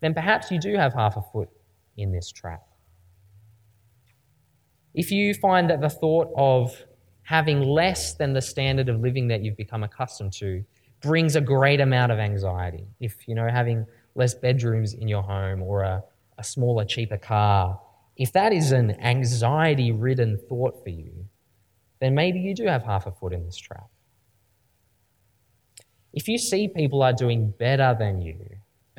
then 0.00 0.14
perhaps 0.14 0.50
you 0.50 0.58
do 0.58 0.74
have 0.76 0.94
half 0.94 1.16
a 1.16 1.22
foot 1.22 1.48
in 1.96 2.12
this 2.12 2.30
trap. 2.30 2.66
If 4.94 5.10
you 5.10 5.34
find 5.34 5.70
that 5.70 5.80
the 5.80 5.90
thought 5.90 6.32
of 6.36 6.76
having 7.22 7.62
less 7.62 8.14
than 8.14 8.32
the 8.32 8.40
standard 8.40 8.88
of 8.88 9.00
living 9.00 9.28
that 9.28 9.42
you've 9.42 9.56
become 9.56 9.84
accustomed 9.84 10.32
to 10.32 10.64
brings 11.00 11.36
a 11.36 11.40
great 11.40 11.80
amount 11.80 12.12
of 12.12 12.18
anxiety, 12.18 12.86
if 12.98 13.28
you 13.28 13.34
know 13.34 13.48
having 13.48 13.86
less 14.14 14.34
bedrooms 14.34 14.94
in 14.94 15.06
your 15.06 15.22
home 15.22 15.62
or 15.62 15.82
a, 15.82 16.02
a 16.38 16.44
smaller, 16.44 16.84
cheaper 16.84 17.18
car, 17.18 17.80
if 18.16 18.32
that 18.32 18.52
is 18.52 18.72
an 18.72 18.90
anxiety 19.00 19.92
ridden 19.92 20.38
thought 20.48 20.82
for 20.82 20.90
you, 20.90 21.26
then 22.00 22.14
maybe 22.14 22.40
you 22.40 22.54
do 22.54 22.66
have 22.66 22.82
half 22.82 23.06
a 23.06 23.12
foot 23.12 23.32
in 23.32 23.44
this 23.44 23.56
trap. 23.56 23.88
If 26.12 26.26
you 26.26 26.38
see 26.38 26.66
people 26.66 27.02
are 27.02 27.12
doing 27.12 27.54
better 27.56 27.94
than 27.98 28.20
you, 28.20 28.36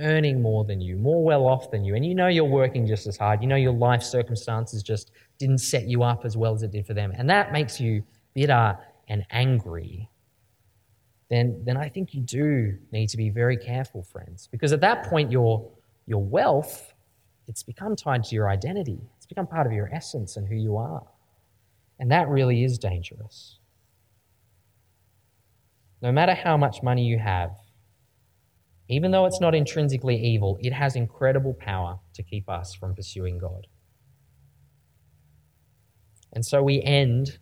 earning 0.01 0.41
more 0.41 0.65
than 0.65 0.81
you, 0.81 0.97
more 0.97 1.23
well 1.23 1.45
off 1.45 1.71
than 1.71 1.83
you, 1.83 1.95
and 1.95 2.05
you 2.05 2.15
know 2.15 2.27
you're 2.27 2.43
working 2.43 2.85
just 2.85 3.07
as 3.07 3.17
hard, 3.17 3.41
you 3.41 3.47
know 3.47 3.55
your 3.55 3.73
life 3.73 4.03
circumstances 4.03 4.83
just 4.83 5.11
didn't 5.37 5.59
set 5.59 5.87
you 5.87 6.03
up 6.03 6.25
as 6.25 6.35
well 6.35 6.53
as 6.53 6.63
it 6.63 6.71
did 6.71 6.85
for 6.85 6.93
them, 6.93 7.11
and 7.17 7.29
that 7.29 7.51
makes 7.51 7.79
you 7.79 8.03
bitter 8.33 8.77
and 9.07 9.25
angry, 9.31 10.09
then, 11.29 11.61
then 11.65 11.77
I 11.77 11.89
think 11.89 12.13
you 12.13 12.21
do 12.21 12.77
need 12.91 13.07
to 13.09 13.17
be 13.17 13.29
very 13.29 13.57
careful, 13.57 14.03
friends, 14.03 14.47
because 14.51 14.73
at 14.73 14.81
that 14.81 15.05
point, 15.05 15.31
your, 15.31 15.69
your 16.05 16.23
wealth, 16.23 16.93
it's 17.47 17.63
become 17.63 17.95
tied 17.95 18.23
to 18.25 18.35
your 18.35 18.49
identity. 18.49 18.99
It's 19.17 19.25
become 19.25 19.47
part 19.47 19.67
of 19.67 19.73
your 19.73 19.89
essence 19.93 20.37
and 20.37 20.47
who 20.47 20.55
you 20.55 20.77
are. 20.77 21.03
And 21.99 22.11
that 22.11 22.27
really 22.29 22.63
is 22.63 22.77
dangerous. 22.77 23.59
No 26.01 26.11
matter 26.11 26.33
how 26.33 26.57
much 26.57 26.81
money 26.81 27.05
you 27.05 27.19
have, 27.19 27.51
even 28.93 29.11
though 29.11 29.25
it's 29.25 29.39
not 29.39 29.55
intrinsically 29.55 30.17
evil, 30.17 30.57
it 30.61 30.73
has 30.73 30.95
incredible 30.95 31.53
power 31.53 31.99
to 32.13 32.23
keep 32.23 32.49
us 32.49 32.73
from 32.73 32.95
pursuing 32.95 33.37
God. 33.37 33.67
And 36.33 36.45
so 36.45 36.63
we 36.63 36.81
end 36.81 37.37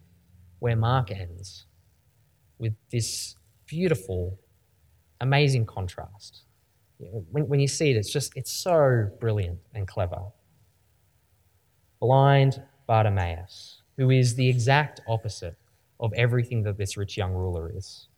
where 0.60 0.76
Mark 0.76 1.12
ends 1.12 1.66
with 2.58 2.74
this 2.92 3.36
beautiful, 3.66 4.38
amazing 5.22 5.66
contrast. 5.66 6.44
When, 7.00 7.48
when 7.48 7.60
you 7.60 7.68
see 7.68 7.92
it, 7.92 7.98
it's 7.98 8.12
just, 8.12 8.34
it's 8.36 8.52
so 8.52 9.10
brilliant 9.20 9.60
and 9.74 9.88
clever. 9.88 10.20
Blind 12.02 12.62
Bartimaeus, 12.88 13.82
who 13.98 14.10
is 14.10 14.36
the 14.36 14.50
exact 14.50 15.02
opposite 15.08 15.56
of 16.00 16.12
everything 16.14 16.64
that 16.64 16.78
this 16.78 16.98
rich 16.98 17.16
young 17.18 17.34
ruler 17.34 17.72
is. 17.74 18.09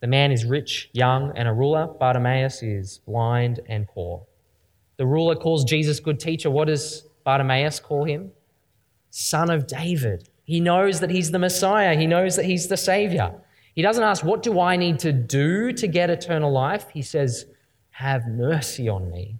The 0.00 0.06
man 0.06 0.30
is 0.30 0.44
rich, 0.44 0.90
young, 0.92 1.32
and 1.36 1.48
a 1.48 1.52
ruler. 1.52 1.86
Bartimaeus 1.86 2.62
is 2.62 2.98
blind 3.06 3.60
and 3.68 3.88
poor. 3.88 4.26
The 4.98 5.06
ruler 5.06 5.34
calls 5.34 5.64
Jesus 5.64 6.00
good 6.00 6.20
teacher. 6.20 6.50
What 6.50 6.68
does 6.68 7.06
Bartimaeus 7.24 7.80
call 7.80 8.04
him? 8.04 8.32
Son 9.10 9.50
of 9.50 9.66
David. 9.66 10.28
He 10.44 10.60
knows 10.60 11.00
that 11.00 11.10
he's 11.10 11.30
the 11.30 11.38
Messiah, 11.38 11.96
he 11.96 12.06
knows 12.06 12.36
that 12.36 12.44
he's 12.44 12.68
the 12.68 12.76
Savior. 12.76 13.34
He 13.74 13.82
doesn't 13.82 14.02
ask, 14.02 14.24
What 14.24 14.42
do 14.42 14.60
I 14.60 14.76
need 14.76 14.98
to 15.00 15.12
do 15.12 15.72
to 15.72 15.86
get 15.86 16.08
eternal 16.08 16.50
life? 16.52 16.88
He 16.90 17.02
says, 17.02 17.46
Have 17.90 18.26
mercy 18.26 18.88
on 18.88 19.10
me. 19.10 19.38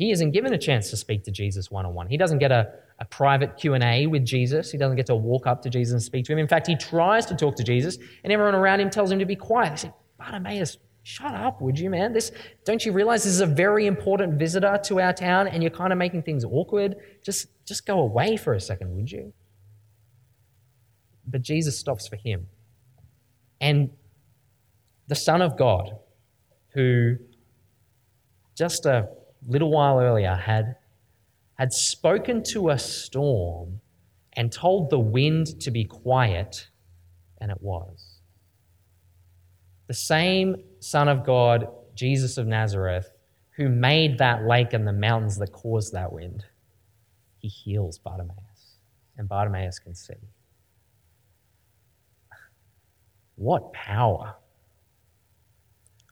He 0.00 0.12
isn't 0.12 0.30
given 0.30 0.54
a 0.54 0.58
chance 0.58 0.88
to 0.88 0.96
speak 0.96 1.24
to 1.24 1.30
Jesus 1.30 1.70
one 1.70 1.84
on 1.84 1.92
one. 1.92 2.08
He 2.08 2.16
doesn't 2.16 2.38
get 2.38 2.50
a, 2.50 2.72
a 3.00 3.04
private 3.04 3.58
Q&A 3.58 4.06
with 4.06 4.24
Jesus. 4.24 4.72
He 4.72 4.78
doesn't 4.78 4.96
get 4.96 5.04
to 5.08 5.14
walk 5.14 5.46
up 5.46 5.60
to 5.60 5.68
Jesus 5.68 5.92
and 5.92 6.02
speak 6.02 6.24
to 6.24 6.32
him. 6.32 6.38
In 6.38 6.48
fact, 6.48 6.66
he 6.66 6.74
tries 6.74 7.26
to 7.26 7.36
talk 7.36 7.54
to 7.56 7.62
Jesus, 7.62 7.98
and 8.24 8.32
everyone 8.32 8.54
around 8.54 8.80
him 8.80 8.88
tells 8.88 9.12
him 9.12 9.18
to 9.18 9.26
be 9.26 9.36
quiet. 9.36 9.72
They 9.72 9.76
say, 9.76 9.92
Bartimaeus, 10.18 10.78
shut 11.02 11.34
up, 11.34 11.60
would 11.60 11.78
you, 11.78 11.90
man? 11.90 12.14
This, 12.14 12.32
don't 12.64 12.82
you 12.82 12.92
realize 12.92 13.24
this 13.24 13.34
is 13.34 13.42
a 13.42 13.46
very 13.46 13.84
important 13.86 14.38
visitor 14.38 14.80
to 14.84 15.02
our 15.02 15.12
town, 15.12 15.48
and 15.48 15.62
you're 15.62 15.68
kind 15.68 15.92
of 15.92 15.98
making 15.98 16.22
things 16.22 16.46
awkward? 16.46 16.96
Just, 17.22 17.48
just 17.66 17.84
go 17.84 18.00
away 18.00 18.38
for 18.38 18.54
a 18.54 18.60
second, 18.60 18.96
would 18.96 19.12
you? 19.12 19.34
But 21.26 21.42
Jesus 21.42 21.78
stops 21.78 22.08
for 22.08 22.16
him. 22.16 22.46
And 23.60 23.90
the 25.08 25.14
Son 25.14 25.42
of 25.42 25.58
God, 25.58 25.90
who 26.72 27.16
just 28.56 28.86
a 28.86 29.10
little 29.46 29.70
while 29.70 30.00
earlier 30.00 30.34
had, 30.34 30.76
had 31.54 31.72
spoken 31.72 32.42
to 32.52 32.70
a 32.70 32.78
storm 32.78 33.80
and 34.34 34.52
told 34.52 34.90
the 34.90 34.98
wind 34.98 35.60
to 35.60 35.70
be 35.70 35.84
quiet, 35.84 36.68
and 37.40 37.50
it 37.50 37.60
was. 37.60 38.20
The 39.86 39.94
same 39.94 40.56
Son 40.78 41.08
of 41.08 41.24
God, 41.24 41.68
Jesus 41.94 42.38
of 42.38 42.46
Nazareth, 42.46 43.10
who 43.56 43.68
made 43.68 44.18
that 44.18 44.46
lake 44.46 44.72
and 44.72 44.86
the 44.86 44.92
mountains 44.92 45.36
that 45.38 45.52
caused 45.52 45.92
that 45.92 46.12
wind, 46.12 46.44
he 47.38 47.48
heals 47.48 47.98
Bartimaeus, 47.98 48.78
and 49.18 49.28
Bartimaeus 49.28 49.78
can 49.78 49.94
see. 49.94 50.14
What 53.34 53.72
power! 53.72 54.36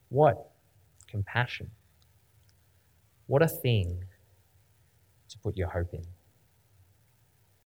What 0.09 0.51
compassion! 1.07 1.71
What 3.29 3.43
a 3.43 3.49
thing 3.49 4.05
to 5.29 5.39
put 5.39 5.57
your 5.57 5.69
hope 5.69 5.93
in. 5.93 6.07